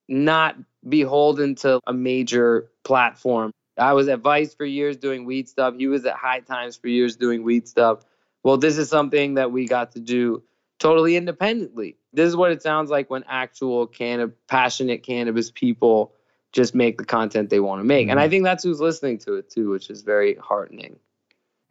not 0.10 0.58
beholden 0.88 1.56
to 1.56 1.80
a 1.88 1.94
major 1.94 2.70
platform. 2.84 3.52
I 3.78 3.94
was 3.94 4.08
at 4.10 4.20
Vice 4.20 4.54
for 4.54 4.66
years 4.66 4.98
doing 4.98 5.26
weed 5.26 5.48
stuff. 5.48 5.76
He 5.78 5.88
was 5.88 6.06
at 6.06 6.16
High 6.16 6.42
Times 6.42 6.76
for 6.76 6.90
years 6.90 7.16
doing 7.16 7.44
weed 7.44 7.68
stuff. 7.68 8.04
Well, 8.44 8.58
this 8.58 8.78
is 8.78 8.90
something 8.90 9.36
that 9.36 9.52
we 9.52 9.66
got 9.66 9.94
to 9.94 10.00
do 10.00 10.44
totally 10.84 11.16
independently. 11.16 11.96
This 12.12 12.28
is 12.28 12.36
what 12.36 12.52
it 12.52 12.62
sounds 12.62 12.90
like 12.90 13.10
when 13.10 13.24
actual 13.30 13.88
canna- 13.88 14.32
passionate 14.50 15.02
cannabis 15.02 15.50
people 15.50 16.14
just 16.52 16.76
make 16.76 16.98
the 16.98 17.06
content 17.06 17.50
they 17.50 17.62
want 17.62 17.80
to 17.80 17.86
make. 17.86 18.04
Mm-hmm. 18.04 18.12
And 18.12 18.20
I 18.20 18.24
mm-hmm. 18.24 18.32
think 18.32 18.44
that's 18.44 18.66
who's 18.66 18.82
listening 18.82 19.18
to 19.20 19.36
it 19.36 19.50
too, 19.50 19.70
which 19.70 19.90
is 19.90 20.02
very 20.02 20.36
heartening. 20.36 20.98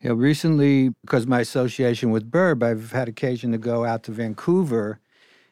Yeah, 0.01 0.13
recently, 0.15 0.95
because 1.03 1.27
my 1.27 1.41
association 1.41 2.11
with 2.11 2.29
Burb, 2.29 2.63
I've 2.63 2.91
had 2.91 3.07
occasion 3.07 3.53
to 3.53 3.59
go 3.59 3.85
out 3.85 4.03
to 4.05 4.13
Vancouver 4.13 4.99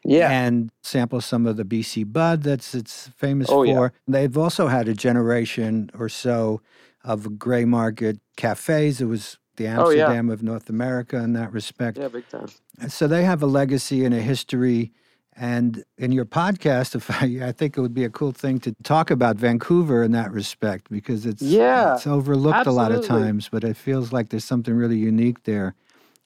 yeah. 0.03 0.31
and 0.31 0.71
sample 0.81 1.21
some 1.21 1.45
of 1.45 1.55
the 1.55 1.63
BC 1.63 2.11
bud 2.11 2.41
that's 2.41 2.73
it's 2.73 3.09
famous 3.15 3.47
oh, 3.47 3.63
for. 3.63 3.65
Yeah. 3.65 3.89
They've 4.07 4.37
also 4.37 4.67
had 4.67 4.87
a 4.87 4.95
generation 4.95 5.91
or 5.93 6.09
so 6.09 6.61
of 7.03 7.37
gray 7.37 7.63
market 7.63 8.19
cafes. 8.37 9.01
It 9.01 9.05
was 9.05 9.37
the 9.55 9.67
Amsterdam 9.67 10.27
oh, 10.27 10.29
yeah. 10.29 10.33
of 10.33 10.43
North 10.43 10.69
America 10.69 11.17
in 11.17 11.33
that 11.33 11.51
respect. 11.51 11.97
Yeah, 11.97 12.07
big 12.07 12.27
time. 12.29 12.47
So 12.87 13.07
they 13.07 13.23
have 13.23 13.43
a 13.43 13.47
legacy 13.47 14.05
and 14.05 14.13
a 14.13 14.21
history. 14.21 14.91
And 15.35 15.83
in 15.97 16.11
your 16.11 16.25
podcast, 16.25 16.95
if 16.95 17.09
I, 17.09 17.47
I 17.47 17.51
think 17.51 17.77
it 17.77 17.81
would 17.81 17.93
be 17.93 18.03
a 18.03 18.09
cool 18.09 18.31
thing 18.31 18.59
to 18.61 18.73
talk 18.83 19.11
about 19.11 19.37
Vancouver 19.37 20.03
in 20.03 20.11
that 20.11 20.31
respect 20.31 20.89
because 20.89 21.25
it's 21.25 21.41
yeah, 21.41 21.95
it's 21.95 22.07
overlooked 22.07 22.55
absolutely. 22.55 22.83
a 22.83 22.89
lot 22.89 22.91
of 22.91 23.05
times, 23.05 23.49
but 23.49 23.63
it 23.63 23.77
feels 23.77 24.11
like 24.11 24.29
there's 24.29 24.45
something 24.45 24.73
really 24.73 24.97
unique 24.97 25.43
there, 25.43 25.75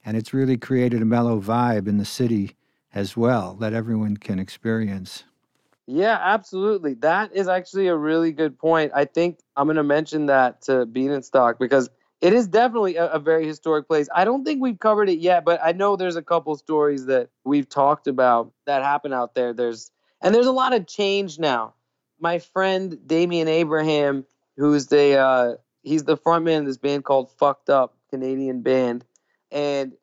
and 0.06 0.18
it's 0.18 0.34
really 0.34 0.58
created 0.58 1.02
a 1.02 1.06
mellow 1.06 1.40
vibe 1.40 1.88
in 1.88 1.98
the 1.98 2.06
city 2.06 2.56
as 2.94 3.18
well 3.18 3.56
that 3.56 3.74
everyone 3.74 4.18
can 4.18 4.40
experience. 4.40 5.26
Yeah, 5.88 6.18
absolutely. 6.20 6.96
That 6.96 7.36
is 7.36 7.48
actually 7.48 7.88
a 7.88 7.96
really 7.96 8.32
good 8.32 8.58
point. 8.58 8.92
I 8.96 9.06
think 9.06 9.40
I'm 9.56 9.68
going 9.68 9.76
to 9.76 9.84
mention 9.84 10.26
that 10.28 10.64
to 10.64 10.86
Bienenstock 10.86 11.60
because 11.60 11.90
it 12.22 12.34
is 12.34 12.48
definitely 12.48 12.96
a, 12.96 13.08
a, 13.08 13.20
very 13.20 13.46
historic 13.46 13.88
place. 13.88 14.08
I 14.14 14.26
don't 14.26 14.44
think 14.44 14.62
we've 14.62 14.80
covered 14.80 15.10
it 15.10 15.20
yet, 15.20 15.44
but 15.44 15.60
I 15.64 15.74
know 15.74 15.96
there's 15.96 16.16
a 16.16 16.22
couple 16.22 16.56
stories 16.56 17.06
that 17.08 17.30
we've 17.44 17.68
talked 17.68 18.08
about 18.08 18.52
that 18.66 18.84
happen 18.84 19.14
out 19.14 19.36
there. 19.36 19.54
There's 19.54 19.92
and 20.22 20.34
there's 20.34 20.48
a 20.48 20.52
lot 20.52 20.74
of 20.74 20.88
change 20.88 21.40
now. 21.40 21.74
My 22.20 22.40
friend 22.40 22.98
Damian 23.06 23.48
Abraham, 23.48 24.26
who's 24.58 24.88
the 24.88 25.18
uh, 25.18 25.56
he's 25.84 26.06
the 26.06 26.18
frontman 26.18 26.60
of 26.60 26.66
this 26.66 26.78
band 26.78 27.04
called 27.04 27.32
Fucked 27.32 27.70
Up 27.70 27.98
Canadian 28.10 28.62
band, 28.62 29.06
and 29.52 29.94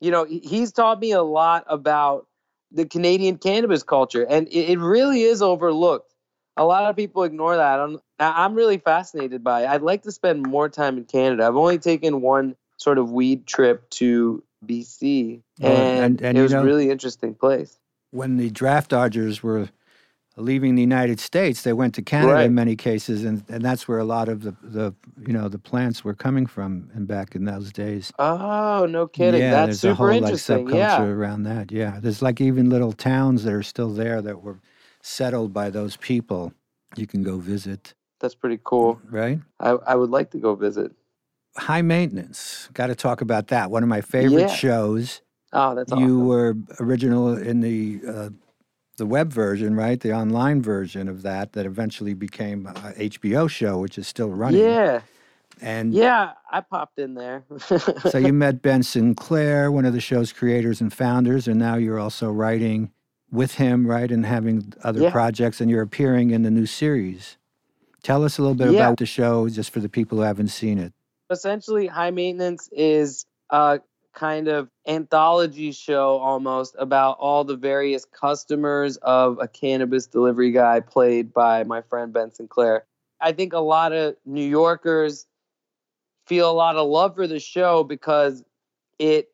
you 0.00 0.10
know 0.10 0.24
he's 0.24 0.72
taught 0.72 1.00
me 1.00 1.12
a 1.12 1.22
lot 1.22 1.64
about 1.68 2.26
the 2.70 2.86
Canadian 2.86 3.38
cannabis 3.38 3.82
culture, 3.82 4.24
and 4.28 4.46
it, 4.48 4.72
it 4.72 4.78
really 4.78 5.22
is 5.22 5.40
overlooked 5.40 6.14
a 6.56 6.64
lot 6.64 6.84
of 6.84 6.96
people 6.96 7.24
ignore 7.24 7.56
that. 7.56 7.80
I'm, 7.80 7.98
I'm 8.18 8.54
really 8.54 8.78
fascinated 8.78 9.42
by 9.42 9.62
it. 9.62 9.68
I'd 9.68 9.82
like 9.82 10.02
to 10.02 10.12
spend 10.12 10.46
more 10.46 10.68
time 10.68 10.98
in 10.98 11.04
Canada. 11.04 11.46
I've 11.46 11.56
only 11.56 11.78
taken 11.78 12.20
one 12.20 12.56
sort 12.76 12.98
of 12.98 13.10
weed 13.10 13.46
trip 13.46 13.88
to 13.90 14.42
BC, 14.66 15.42
and, 15.60 15.72
and, 15.72 16.22
and 16.22 16.38
it 16.38 16.42
was 16.42 16.52
know, 16.52 16.62
a 16.62 16.64
really 16.64 16.90
interesting 16.90 17.34
place. 17.34 17.78
When 18.10 18.36
the 18.36 18.50
draft 18.50 18.90
dodgers 18.90 19.42
were 19.42 19.70
leaving 20.36 20.74
the 20.74 20.82
United 20.82 21.20
States, 21.20 21.62
they 21.62 21.72
went 21.72 21.94
to 21.94 22.02
Canada 22.02 22.34
right. 22.34 22.46
in 22.46 22.54
many 22.54 22.76
cases, 22.76 23.24
and, 23.24 23.44
and 23.48 23.64
that's 23.64 23.88
where 23.88 23.98
a 23.98 24.04
lot 24.04 24.28
of 24.28 24.42
the, 24.42 24.54
the 24.62 24.94
you 25.26 25.32
know 25.32 25.48
the 25.48 25.58
plants 25.58 26.04
were 26.04 26.14
coming 26.14 26.46
from 26.46 26.90
and 26.94 27.06
back 27.06 27.34
in 27.34 27.44
those 27.44 27.72
days. 27.72 28.12
Oh, 28.18 28.86
no 28.88 29.06
kidding! 29.06 29.40
Yeah, 29.40 29.50
that's 29.50 29.80
there's 29.80 29.80
super 29.80 30.10
a 30.10 30.12
whole 30.12 30.24
interesting. 30.24 30.66
like 30.66 30.74
subculture 30.74 30.78
yeah. 30.78 31.04
around 31.04 31.42
that. 31.44 31.72
Yeah, 31.72 31.98
there's 32.00 32.22
like 32.22 32.40
even 32.40 32.70
little 32.70 32.92
towns 32.92 33.44
that 33.44 33.52
are 33.52 33.62
still 33.62 33.90
there 33.90 34.22
that 34.22 34.42
were 34.42 34.58
settled 35.02 35.52
by 35.52 35.68
those 35.68 35.96
people, 35.96 36.54
you 36.96 37.06
can 37.06 37.22
go 37.22 37.38
visit. 37.38 37.94
That's 38.20 38.34
pretty 38.34 38.60
cool. 38.64 39.00
Right? 39.10 39.40
I, 39.60 39.70
I 39.70 39.94
would 39.96 40.10
like 40.10 40.30
to 40.30 40.38
go 40.38 40.54
visit. 40.54 40.92
High 41.56 41.82
maintenance. 41.82 42.70
Got 42.72 42.86
to 42.86 42.94
talk 42.94 43.20
about 43.20 43.48
that. 43.48 43.70
One 43.70 43.82
of 43.82 43.88
my 43.88 44.00
favorite 44.00 44.48
yeah. 44.48 44.54
shows. 44.54 45.20
Oh, 45.52 45.74
that's 45.74 45.92
You 45.92 46.20
were 46.20 46.56
original 46.80 47.36
in 47.36 47.60
the 47.60 48.00
uh, 48.08 48.30
the 48.96 49.04
web 49.04 49.32
version, 49.32 49.74
right? 49.74 50.00
The 50.00 50.14
online 50.14 50.62
version 50.62 51.08
of 51.08 51.22
that 51.22 51.52
that 51.52 51.66
eventually 51.66 52.14
became 52.14 52.66
a 52.66 52.72
HBO 52.72 53.50
show, 53.50 53.78
which 53.78 53.98
is 53.98 54.06
still 54.06 54.30
running. 54.30 54.62
Yeah. 54.62 55.00
And 55.60 55.92
yeah, 55.92 56.32
I 56.50 56.60
popped 56.60 56.98
in 56.98 57.14
there. 57.14 57.44
so 57.68 58.18
you 58.18 58.32
met 58.32 58.62
Ben 58.62 58.82
Sinclair, 58.82 59.70
one 59.70 59.84
of 59.84 59.92
the 59.92 60.00
show's 60.00 60.32
creators 60.32 60.80
and 60.80 60.92
founders, 60.92 61.46
and 61.46 61.58
now 61.58 61.76
you're 61.76 62.00
also 62.00 62.30
writing 62.30 62.90
with 63.32 63.54
him, 63.54 63.86
right, 63.86 64.10
and 64.12 64.26
having 64.26 64.72
other 64.84 65.00
Yeah. 65.02 65.10
projects, 65.10 65.60
and 65.60 65.70
you're 65.70 65.82
appearing 65.82 66.30
in 66.30 66.42
the 66.42 66.50
new 66.50 66.66
series. 66.66 67.38
Tell 68.02 68.24
us 68.24 68.38
a 68.38 68.42
little 68.42 68.54
bit 68.54 68.70
Yeah. 68.72 68.86
about 68.86 68.98
the 68.98 69.06
show, 69.06 69.48
just 69.48 69.70
for 69.70 69.80
the 69.80 69.88
people 69.88 70.18
who 70.18 70.24
haven't 70.24 70.48
seen 70.48 70.78
it. 70.78 70.92
essentially 71.30 71.86
high 71.86 72.10
maintenance 72.10 72.68
is 72.72 73.24
a 73.48 73.80
kind 74.12 74.48
of 74.48 74.68
anthology 74.86 75.72
show 75.72 76.18
almost 76.18 76.76
about 76.78 77.16
all 77.18 77.42
the 77.42 77.56
various 77.56 78.04
customers 78.04 78.98
of 78.98 79.38
a 79.40 79.48
cannabis 79.48 80.06
delivery 80.06 80.50
guy 80.50 80.78
played 80.80 81.32
by 81.32 81.64
my 81.64 81.80
friend 81.80 82.12
Ben 82.12 82.30
Sinclair. 82.30 82.84
I 83.18 83.32
think 83.32 83.54
a 83.54 83.60
lot 83.60 83.94
of 83.94 84.14
New 84.26 84.44
Yorkers 84.44 85.26
feel 86.26 86.50
a 86.50 86.52
lot 86.52 86.76
of 86.76 86.86
love 86.86 87.14
for 87.14 87.26
the 87.26 87.40
show 87.40 87.82
because 87.82 88.44
it 88.98 89.30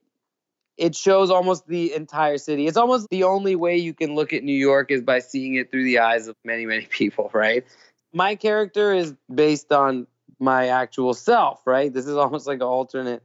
it 0.78 0.94
shows 0.94 1.30
almost 1.30 1.66
the 1.66 1.92
entire 1.92 2.38
city. 2.38 2.68
It's 2.68 2.76
almost 2.76 3.08
the 3.10 3.24
only 3.24 3.56
way 3.56 3.76
you 3.76 3.92
can 3.92 4.14
look 4.14 4.32
at 4.32 4.44
New 4.44 4.56
York 4.56 4.90
is 4.90 5.02
by 5.02 5.18
seeing 5.18 5.56
it 5.56 5.70
through 5.70 5.84
the 5.84 5.98
eyes 5.98 6.28
of 6.28 6.36
many, 6.44 6.64
many 6.64 6.86
people, 6.90 7.30
right? 7.34 7.66
My 8.14 8.36
character 8.36 8.94
is 8.94 9.14
based 9.32 9.72
on 9.72 10.06
my 10.38 10.68
actual 10.68 11.14
self, 11.14 11.66
right? 11.66 11.92
This 11.92 12.06
is 12.06 12.16
almost 12.16 12.46
like 12.46 12.56
an 12.56 12.62
alternate 12.62 13.22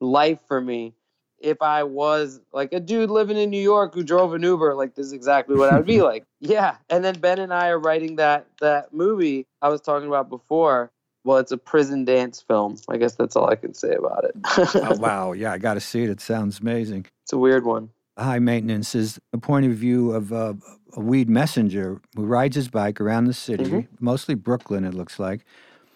life 0.00 0.40
for 0.48 0.60
me. 0.60 0.94
If 1.38 1.60
I 1.60 1.82
was 1.82 2.40
like 2.54 2.72
a 2.72 2.80
dude 2.80 3.10
living 3.10 3.36
in 3.36 3.50
New 3.50 3.60
York 3.60 3.92
who 3.94 4.02
drove 4.02 4.32
an 4.32 4.42
Uber, 4.42 4.74
like 4.74 4.94
this 4.94 5.06
is 5.06 5.12
exactly 5.12 5.56
what 5.56 5.68
I 5.68 5.76
would 5.76 5.86
be 5.86 6.00
like. 6.02 6.24
Yeah. 6.40 6.76
And 6.88 7.04
then 7.04 7.20
Ben 7.20 7.38
and 7.38 7.52
I 7.52 7.68
are 7.68 7.78
writing 7.78 8.16
that 8.16 8.46
that 8.60 8.94
movie 8.94 9.46
I 9.60 9.68
was 9.68 9.82
talking 9.82 10.08
about 10.08 10.30
before. 10.30 10.90
Well, 11.24 11.38
it's 11.38 11.52
a 11.52 11.58
prison 11.58 12.04
dance 12.04 12.42
film. 12.42 12.78
I 12.88 12.98
guess 12.98 13.14
that's 13.14 13.36
all 13.36 13.48
I 13.50 13.56
can 13.56 13.74
say 13.74 13.94
about 13.94 14.24
it. 14.24 14.36
oh, 14.82 14.94
wow. 14.98 15.32
Yeah, 15.32 15.52
I 15.52 15.58
got 15.58 15.74
to 15.74 15.80
see 15.80 16.04
it. 16.04 16.10
It 16.10 16.20
sounds 16.20 16.60
amazing. 16.60 17.06
It's 17.24 17.32
a 17.32 17.38
weird 17.38 17.64
one. 17.64 17.90
High 18.18 18.38
maintenance 18.40 18.94
is 18.94 19.20
a 19.32 19.38
point 19.38 19.66
of 19.66 19.72
view 19.72 20.12
of 20.12 20.32
a, 20.32 20.56
a 20.94 21.00
weed 21.00 21.28
messenger 21.30 22.00
who 22.16 22.24
rides 22.26 22.56
his 22.56 22.68
bike 22.68 23.00
around 23.00 23.24
the 23.26 23.34
city, 23.34 23.64
Mhm. 23.64 23.88
mostly 24.00 24.34
Brooklyn, 24.36 24.84
it 24.84 24.94
looks 24.94 25.18
like, 25.18 25.44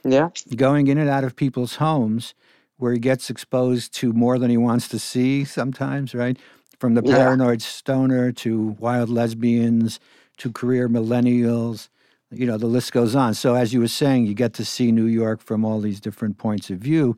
Yeah. 0.05 0.31
going 0.57 0.89
in 0.89 0.99
and 0.99 1.11
out 1.11 1.25
of 1.25 1.37
people's 1.37 1.77
homes 1.77 2.35
where 2.79 2.93
he 2.93 2.99
gets 2.99 3.31
exposed 3.31 3.95
to 3.95 4.13
more 4.13 4.39
than 4.39 4.51
he 4.51 4.57
wants 4.57 4.89
to 4.89 4.99
see 4.99 5.45
sometimes, 5.45 6.15
right? 6.15 6.39
From 6.81 6.95
the 6.95 7.03
Yeah. 7.03 7.17
paranoid 7.17 7.63
stoner 7.63 8.33
to 8.33 8.77
wild 8.81 9.11
lesbians 9.11 10.01
to 10.39 10.53
career 10.53 10.89
millennials. 10.89 11.89
You 12.31 12.47
know, 12.47 12.59
the 12.59 12.67
list 12.67 12.93
goes 12.93 13.15
on. 13.15 13.35
So, 13.35 13.55
as 13.55 13.73
you 13.73 13.81
were 13.81 13.89
saying, 13.89 14.27
you 14.27 14.35
get 14.35 14.53
to 14.55 14.65
see 14.65 14.93
New 14.93 15.07
York 15.07 15.41
from 15.41 15.65
all 15.65 15.81
these 15.81 16.01
different 16.01 16.37
points 16.37 16.69
of 16.69 16.79
view. 16.79 17.17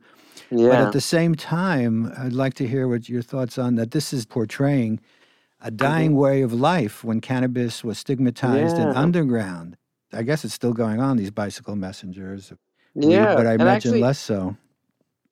Yeah. 0.49 0.69
But 0.69 0.77
at 0.79 0.93
the 0.93 1.01
same 1.01 1.35
time, 1.35 2.13
I'd 2.17 2.33
like 2.33 2.53
to 2.55 2.67
hear 2.67 2.87
what 2.87 3.09
your 3.09 3.21
thoughts 3.21 3.57
on 3.57 3.75
that. 3.75 3.91
This 3.91 4.13
is 4.13 4.25
portraying 4.25 4.99
a 5.61 5.71
dying 5.71 6.15
way 6.15 6.41
of 6.41 6.53
life 6.53 7.03
when 7.03 7.21
cannabis 7.21 7.83
was 7.83 7.99
stigmatized 7.99 8.77
and 8.77 8.95
underground. 8.95 9.77
I 10.13 10.23
guess 10.23 10.43
it's 10.43 10.53
still 10.53 10.73
going 10.73 10.99
on, 10.99 11.17
these 11.17 11.31
bicycle 11.31 11.75
messengers. 11.75 12.51
yeah. 12.95 13.35
but 13.35 13.47
I 13.47 13.53
imagine 13.53 13.69
actually, 13.69 14.01
less 14.01 14.19
so. 14.19 14.57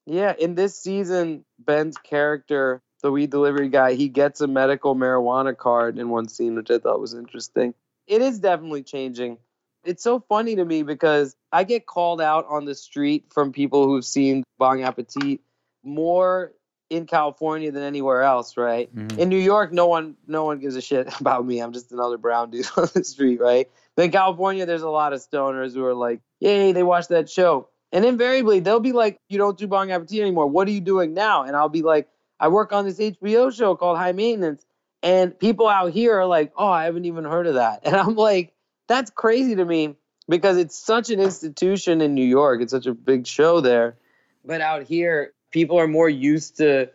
Yeah, 0.05 0.33
in 0.37 0.55
this 0.55 0.77
season, 0.77 1.45
Ben's 1.57 1.97
character, 1.97 2.81
the 3.01 3.11
weed 3.11 3.29
delivery 3.29 3.69
guy, 3.69 3.93
he 3.93 4.07
gets 4.07 4.41
a 4.41 4.47
medical 4.47 4.95
marijuana 4.95 5.55
card 5.55 5.97
in 5.97 6.09
one 6.09 6.27
scene, 6.27 6.55
which 6.55 6.71
I 6.71 6.77
thought 6.79 6.99
was 6.99 7.13
interesting. 7.13 7.73
It 8.07 8.21
is 8.21 8.39
definitely 8.39 8.83
changing. 8.83 9.37
It's 9.83 10.03
so 10.03 10.19
funny 10.19 10.55
to 10.55 10.65
me 10.65 10.83
because 10.83 11.35
I 11.51 11.63
get 11.63 11.85
called 11.85 12.21
out 12.21 12.45
on 12.49 12.65
the 12.65 12.75
street 12.75 13.25
from 13.31 13.51
people 13.51 13.85
who've 13.85 14.05
seen 14.05 14.43
Bong 14.57 14.83
Appetit 14.83 15.39
more 15.83 16.53
in 16.89 17.05
California 17.05 17.71
than 17.71 17.83
anywhere 17.83 18.23
else, 18.23 18.57
right? 18.57 18.93
Mhm. 18.93 19.17
In 19.17 19.29
New 19.29 19.37
York, 19.37 19.71
no 19.71 19.87
one 19.87 20.15
no 20.27 20.43
one 20.43 20.59
gives 20.59 20.75
a 20.75 20.81
shit 20.81 21.07
about 21.21 21.45
me. 21.45 21.59
I'm 21.59 21.71
just 21.71 21.91
another 21.91 22.17
brown 22.17 22.49
dude 22.49 22.67
on 22.77 22.87
the 22.93 23.03
street, 23.03 23.39
right? 23.39 23.69
But 23.95 24.05
in 24.05 24.11
California, 24.11 24.65
there's 24.65 24.81
a 24.81 24.89
lot 24.89 25.13
of 25.13 25.21
stoners 25.21 25.73
who 25.73 25.85
are 25.85 25.93
like, 25.93 26.21
"Yay, 26.39 26.71
they 26.71 26.83
watched 26.83 27.09
that 27.09 27.29
show." 27.29 27.69
And 27.91 28.05
invariably, 28.05 28.59
they'll 28.59 28.79
be 28.79 28.91
like, 28.91 29.17
"You 29.29 29.37
don't 29.37 29.57
do 29.57 29.67
Bong 29.67 29.91
Appetit 29.91 30.19
anymore. 30.21 30.47
What 30.47 30.67
are 30.67 30.71
you 30.71 30.81
doing 30.81 31.13
now?" 31.13 31.43
And 31.43 31.55
I'll 31.55 31.69
be 31.69 31.81
like, 31.83 32.07
"I 32.39 32.47
work 32.47 32.73
on 32.73 32.85
this 32.85 32.99
HBO 32.99 33.49
show 33.55 33.75
called 33.75 33.97
High 33.97 34.11
Maintenance." 34.11 34.65
And 35.01 35.37
people 35.37 35.67
out 35.67 35.91
here 35.91 36.15
are 36.19 36.25
like, 36.25 36.51
"Oh, 36.57 36.67
I 36.67 36.85
haven't 36.85 37.05
even 37.05 37.23
heard 37.23 37.47
of 37.47 37.53
that." 37.55 37.81
And 37.85 37.95
I'm 37.95 38.15
like, 38.15 38.53
"That's 38.89 39.09
crazy 39.09 39.55
to 39.55 39.63
me 39.63 39.95
because 40.27 40.57
it's 40.57 40.77
such 40.77 41.09
an 41.09 41.21
institution 41.21 42.01
in 42.01 42.13
New 42.13 42.25
York. 42.25 42.61
It's 42.61 42.71
such 42.71 42.87
a 42.87 42.93
big 42.93 43.25
show 43.25 43.61
there." 43.61 43.95
But 44.43 44.59
out 44.59 44.83
here, 44.83 45.33
people 45.51 45.79
are 45.79 45.87
more 45.87 46.09
used 46.09 46.57
to 46.57 46.89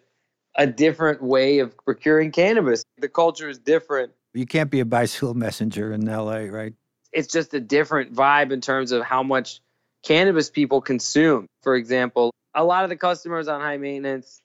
a 0.57 0.67
different 0.67 1.23
way 1.23 1.61
of 1.61 1.77
procuring 1.85 2.31
cannabis. 2.31 2.85
The 2.99 3.09
culture 3.09 3.49
is 3.49 3.59
different. 3.59 4.13
You 4.35 4.47
can't 4.47 4.71
be 4.71 4.81
a 4.81 4.85
bicycle 4.85 5.35
messenger 5.47 5.93
in 5.93 6.05
LA, 6.05 6.47
right? 6.51 6.75
It's 7.13 7.29
just 7.29 7.55
a 7.55 7.61
different 7.61 8.13
vibe 8.13 8.53
in 8.53 8.61
terms 8.61 8.93
of 8.93 9.05
how 9.05 9.23
much 9.23 9.61
cannabis 10.03 10.51
people 10.51 10.81
consume. 10.81 11.47
For 11.63 11.77
example, 11.77 12.33
a 12.55 12.65
lot 12.65 12.85
of 12.85 12.91
the 12.91 12.97
customers 12.97 13.49
on 13.49 13.61
high 13.61 13.77
maintenance 13.77 14.41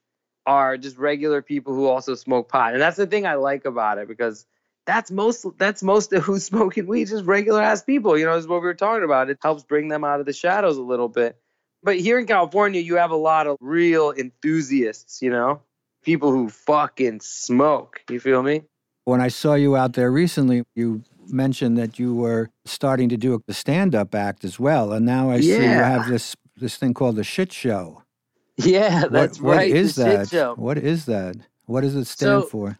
are 0.45 0.77
just 0.77 0.97
regular 0.97 1.41
people 1.41 1.73
who 1.75 1.87
also 1.87 2.15
smoke 2.15 2.49
pot. 2.49 2.73
And 2.73 2.81
that's 2.81 2.97
the 2.97 3.07
thing 3.07 3.25
I 3.25 3.35
like 3.35 3.65
about 3.65 3.97
it 3.97 4.07
because 4.07 4.45
that's 4.89 5.11
most 5.11 5.45
that's 5.59 5.83
most 5.83 6.11
of 6.13 6.23
who's 6.23 6.43
smoking 6.53 6.87
weed, 6.87 7.07
just 7.07 7.25
regular 7.25 7.61
ass 7.61 7.83
people. 7.83 8.17
You 8.17 8.25
know, 8.25 8.35
is 8.35 8.47
what 8.47 8.61
we 8.61 8.65
were 8.67 8.73
talking 8.73 9.03
about. 9.03 9.29
It 9.29 9.37
helps 9.41 9.63
bring 9.63 9.87
them 9.87 10.03
out 10.03 10.19
of 10.19 10.25
the 10.25 10.33
shadows 10.33 10.77
a 10.77 10.81
little 10.81 11.07
bit. 11.07 11.37
But 11.83 11.99
here 11.99 12.17
in 12.17 12.25
California, 12.25 12.81
you 12.81 12.95
have 12.95 13.11
a 13.11 13.15
lot 13.15 13.45
of 13.45 13.55
real 13.61 14.11
enthusiasts, 14.11 15.21
you 15.21 15.29
know? 15.29 15.61
People 16.03 16.31
who 16.31 16.49
fucking 16.49 17.21
smoke. 17.21 18.01
You 18.09 18.19
feel 18.19 18.41
me? 18.43 18.63
When 19.05 19.21
I 19.21 19.29
saw 19.29 19.53
you 19.53 19.77
out 19.77 19.93
there 19.93 20.11
recently, 20.11 20.63
you 20.75 21.03
mentioned 21.27 21.77
that 21.77 21.97
you 21.99 22.13
were 22.15 22.49
starting 22.65 23.07
to 23.09 23.17
do 23.17 23.41
a 23.47 23.53
stand-up 23.53 24.13
act 24.15 24.43
as 24.43 24.59
well, 24.59 24.91
and 24.91 25.05
now 25.05 25.29
I 25.29 25.39
see 25.39 25.53
you 25.53 25.61
have 25.61 26.09
this 26.09 26.35
this 26.57 26.75
thing 26.77 26.93
called 26.93 27.15
the 27.15 27.23
shit 27.23 27.53
show. 27.53 28.03
Yeah, 28.57 29.05
that's 29.09 29.39
what, 29.39 29.55
right. 29.55 29.69
What 29.71 29.77
is 29.77 29.95
that? 29.95 30.57
What 30.57 30.77
is 30.77 31.05
that? 31.05 31.37
What 31.65 31.81
does 31.81 31.95
it 31.95 32.07
stand 32.07 32.41
So- 32.43 32.47
for? 32.49 32.77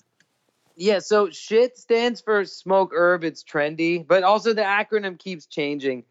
Yeah, 0.79 0.99
so 0.99 1.29
shit 1.29 1.77
stands 1.77 2.21
for 2.21 2.45
smoke 2.45 2.93
herb. 2.95 3.25
It's 3.25 3.43
trendy, 3.43 4.07
but 4.07 4.23
also 4.23 4.53
the 4.53 4.61
acronym 4.61 5.19
keeps 5.19 5.45
changing. 5.45 6.05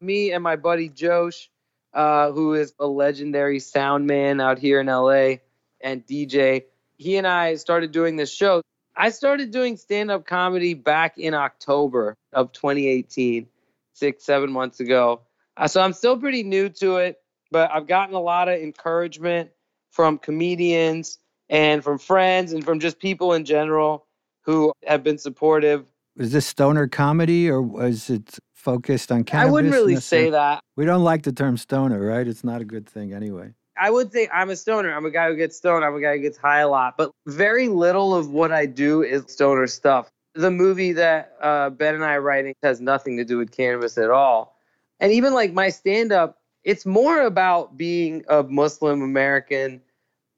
Me 0.00 0.32
and 0.32 0.42
my 0.42 0.56
buddy 0.56 0.88
Josh, 0.88 1.50
uh, 1.92 2.32
who 2.32 2.54
is 2.54 2.72
a 2.80 2.86
legendary 2.86 3.60
sound 3.60 4.06
man 4.06 4.40
out 4.40 4.58
here 4.58 4.80
in 4.80 4.86
LA 4.86 5.40
and 5.82 6.06
DJ, 6.06 6.64
he 6.96 7.18
and 7.18 7.26
I 7.26 7.56
started 7.56 7.92
doing 7.92 8.16
this 8.16 8.32
show. 8.32 8.62
I 8.96 9.10
started 9.10 9.50
doing 9.50 9.76
stand 9.76 10.10
up 10.10 10.26
comedy 10.26 10.72
back 10.72 11.18
in 11.18 11.34
October 11.34 12.16
of 12.32 12.50
2018, 12.52 13.46
six, 13.92 14.24
seven 14.24 14.50
months 14.50 14.80
ago. 14.80 15.20
Uh, 15.54 15.68
so 15.68 15.82
I'm 15.82 15.92
still 15.92 16.16
pretty 16.16 16.44
new 16.44 16.70
to 16.70 16.96
it, 16.96 17.20
but 17.50 17.70
I've 17.70 17.86
gotten 17.86 18.14
a 18.14 18.22
lot 18.22 18.48
of 18.48 18.58
encouragement 18.58 19.50
from 19.90 20.16
comedians 20.16 21.18
and 21.50 21.84
from 21.84 21.98
friends 21.98 22.54
and 22.54 22.64
from 22.64 22.80
just 22.80 22.98
people 22.98 23.34
in 23.34 23.44
general 23.44 24.03
who 24.44 24.72
have 24.86 25.02
been 25.02 25.18
supportive. 25.18 25.84
Is 26.16 26.32
this 26.32 26.46
stoner 26.46 26.86
comedy 26.86 27.50
or 27.50 27.60
was 27.60 28.08
it 28.08 28.38
focused 28.52 29.10
on 29.10 29.24
cannabis? 29.24 29.48
I 29.48 29.52
wouldn't 29.52 29.74
really 29.74 29.96
say 29.96 30.30
that. 30.30 30.60
We 30.76 30.84
don't 30.84 31.02
like 31.02 31.22
the 31.22 31.32
term 31.32 31.56
stoner, 31.56 32.00
right? 32.00 32.26
It's 32.26 32.44
not 32.44 32.60
a 32.60 32.64
good 32.64 32.88
thing 32.88 33.12
anyway. 33.12 33.52
I 33.76 33.90
would 33.90 34.12
say 34.12 34.28
I'm 34.32 34.50
a 34.50 34.56
stoner. 34.56 34.94
I'm 34.94 35.04
a 35.04 35.10
guy 35.10 35.28
who 35.28 35.36
gets 35.36 35.56
stoned. 35.56 35.84
I'm 35.84 35.94
a 35.94 36.00
guy 36.00 36.16
who 36.16 36.22
gets 36.22 36.38
high 36.38 36.60
a 36.60 36.68
lot. 36.68 36.96
But 36.96 37.10
very 37.26 37.68
little 37.68 38.14
of 38.14 38.30
what 38.30 38.52
I 38.52 38.66
do 38.66 39.02
is 39.02 39.24
stoner 39.26 39.66
stuff. 39.66 40.08
The 40.34 40.50
movie 40.50 40.92
that 40.92 41.34
uh, 41.40 41.70
Ben 41.70 41.94
and 41.94 42.04
I 42.04 42.14
are 42.14 42.20
writing 42.20 42.54
has 42.62 42.80
nothing 42.80 43.16
to 43.16 43.24
do 43.24 43.38
with 43.38 43.50
cannabis 43.50 43.98
at 43.98 44.10
all. 44.10 44.56
And 45.00 45.12
even 45.12 45.34
like 45.34 45.52
my 45.52 45.70
stand 45.70 46.12
up, 46.12 46.38
it's 46.62 46.86
more 46.86 47.22
about 47.22 47.76
being 47.76 48.24
a 48.28 48.42
Muslim 48.42 49.02
American. 49.02 49.80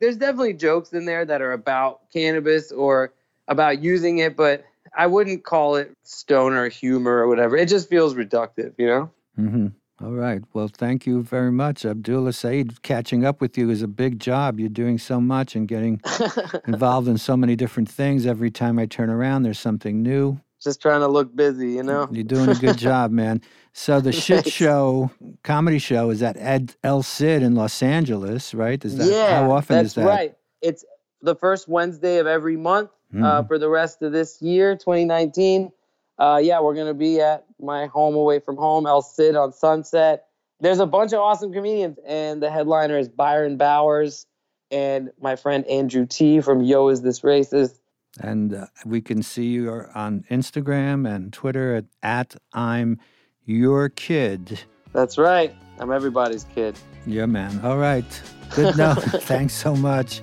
There's 0.01 0.17
definitely 0.17 0.55
jokes 0.55 0.93
in 0.93 1.05
there 1.05 1.25
that 1.25 1.41
are 1.41 1.53
about 1.53 2.11
cannabis 2.13 2.73
or 2.73 3.13
about 3.49 3.83
using 3.83 4.19
it, 4.19 4.37
but 4.37 4.65
I 4.97 5.07
wouldn't 5.07 5.45
call 5.45 5.77
it 5.77 5.93
stoner 6.05 6.69
humor 6.69 7.19
or 7.19 7.29
whatever. 7.29 7.57
It 7.57 7.69
just 7.69 7.89
feels 7.89 8.15
reductive, 8.15 8.75
you 8.79 8.87
know? 8.87 9.11
hmm 9.37 9.69
All 10.03 10.13
right. 10.13 10.43
Well, 10.55 10.69
thank 10.69 11.07
you 11.07 11.23
very 11.23 11.53
much, 11.53 11.85
Abdullah 11.85 12.33
Saeed. 12.33 12.83
Catching 12.83 13.25
up 13.25 13.41
with 13.41 13.59
you 13.59 13.71
is 13.71 13.83
a 13.83 13.89
big 13.89 14.19
job. 14.21 14.59
You're 14.61 14.69
doing 14.69 14.99
so 14.99 15.21
much 15.21 15.55
and 15.57 15.69
getting 15.69 16.01
involved 16.67 17.09
in 17.09 17.19
so 17.19 17.37
many 17.37 17.57
different 17.57 17.89
things. 17.91 18.27
Every 18.27 18.51
time 18.51 18.79
I 18.79 18.87
turn 18.87 19.11
around, 19.11 19.43
there's 19.43 19.59
something 19.59 20.03
new. 20.03 20.41
just 20.63 20.81
trying 20.83 21.01
to 21.01 21.09
look 21.09 21.35
busy, 21.37 21.73
you 21.73 21.83
know? 21.83 22.09
You're 22.11 22.25
doing 22.25 22.51
a 22.51 22.55
good 22.55 22.79
job, 22.79 23.11
man. 23.11 23.43
So 23.73 24.01
the 24.01 24.13
shit 24.27 24.47
show, 24.47 25.11
comedy 25.45 25.79
show, 25.79 26.11
is 26.11 26.23
at 26.23 26.37
Ed 26.39 26.75
El 26.83 27.03
Cid 27.03 27.43
in 27.43 27.55
Los 27.55 27.83
Angeles, 27.83 28.55
right? 28.55 28.83
Is 28.85 28.97
that 28.97 29.09
yeah, 29.09 29.35
how 29.45 29.51
often 29.51 29.79
is 29.85 29.95
that? 29.95 30.07
right. 30.07 30.35
It's 30.63 30.85
the 31.23 31.35
first 31.37 31.69
Wednesday 31.69 32.19
of 32.19 32.27
every 32.27 32.57
month 32.57 32.91
uh, 33.15 33.43
Mhm. 33.43 33.49
for 33.49 33.59
the 33.59 33.69
rest 33.69 34.03
of 34.03 34.13
this 34.13 34.41
year, 34.43 34.75
2019. 34.77 35.73
Uh, 36.19 36.41
yeah, 36.43 36.61
we're 36.61 36.75
gonna 36.75 36.95
be 36.95 37.21
at 37.21 37.45
my 37.61 37.87
home 37.87 38.15
away 38.15 38.39
from 38.41 38.57
home, 38.57 38.87
El 38.87 39.03
Cid 39.03 39.37
on 39.37 39.53
Sunset, 39.53 40.25
there's 40.61 40.79
a 40.79 40.87
bunch 40.87 41.13
of 41.13 41.21
awesome 41.21 41.53
comedians, 41.53 41.99
and 42.07 42.43
the 42.43 42.51
headliner 42.51 42.97
is 42.99 43.09
Byron 43.11 43.59
Bowers 43.59 44.27
and 44.71 45.11
my 45.21 45.37
friend 45.37 45.67
Andrew 45.67 46.07
Ti 46.07 46.41
from 46.41 46.63
Yo 46.63 46.89
Is 46.89 47.03
This 47.03 47.21
Racist. 47.21 47.75
And 48.21 48.55
uh, 48.55 48.67
we 48.87 49.03
can 49.03 49.23
see 49.23 49.45
you 49.49 49.71
on 49.95 50.25
Instagram 50.31 51.07
and 51.07 51.31
Twitter 51.33 51.75
at, 51.77 51.85
at 52.03 52.37
I'm 52.55 52.99
Your 53.45 53.91
Kid. 53.91 54.61
That's 54.95 55.19
right. 55.19 55.55
I'm 55.79 55.93
everybody's 55.93 56.45
kid. 56.55 56.79
Yeah, 57.07 57.27
man. 57.27 57.61
All 57.63 57.77
right. 57.77 58.07
Good 58.55 58.79
note. 58.79 59.03
Thanks 59.03 59.53
so 59.53 59.77
much. 59.77 60.23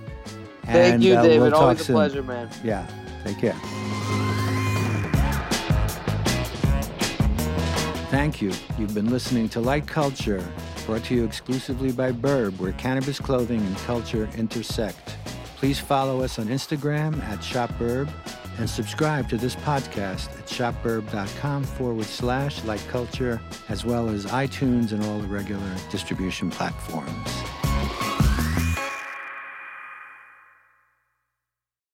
Thank 0.65 0.95
and, 0.95 1.03
you, 1.03 1.15
uh, 1.15 1.23
David. 1.23 1.41
We'll 1.41 1.55
Always 1.55 1.81
a 1.81 1.83
soon. 1.85 1.95
pleasure, 1.95 2.23
man. 2.23 2.49
Yeah. 2.63 2.87
Take 3.23 3.39
care. 3.39 3.55
Thank 8.09 8.41
you. 8.41 8.51
You've 8.77 8.93
been 8.93 9.09
listening 9.09 9.49
to 9.49 9.59
Light 9.59 9.87
Culture, 9.87 10.45
brought 10.85 11.03
to 11.05 11.15
you 11.15 11.25
exclusively 11.25 11.91
by 11.91 12.11
Burb, 12.11 12.59
where 12.59 12.71
cannabis 12.73 13.19
clothing 13.19 13.59
and 13.59 13.75
culture 13.77 14.29
intersect. 14.37 15.17
Please 15.55 15.79
follow 15.79 16.21
us 16.21 16.37
on 16.37 16.45
Instagram 16.47 17.21
at 17.23 17.39
ShopBurb 17.39 18.09
and 18.59 18.69
subscribe 18.69 19.29
to 19.29 19.37
this 19.37 19.55
podcast 19.55 20.27
at 20.37 20.45
shopburb.com 20.45 21.63
forward 21.63 22.05
slash 22.05 22.63
light 22.65 22.85
culture, 22.89 23.41
as 23.69 23.83
well 23.83 24.09
as 24.09 24.25
iTunes 24.27 24.91
and 24.91 25.03
all 25.05 25.19
the 25.19 25.27
regular 25.27 25.75
distribution 25.89 26.51
platforms. 26.51 28.12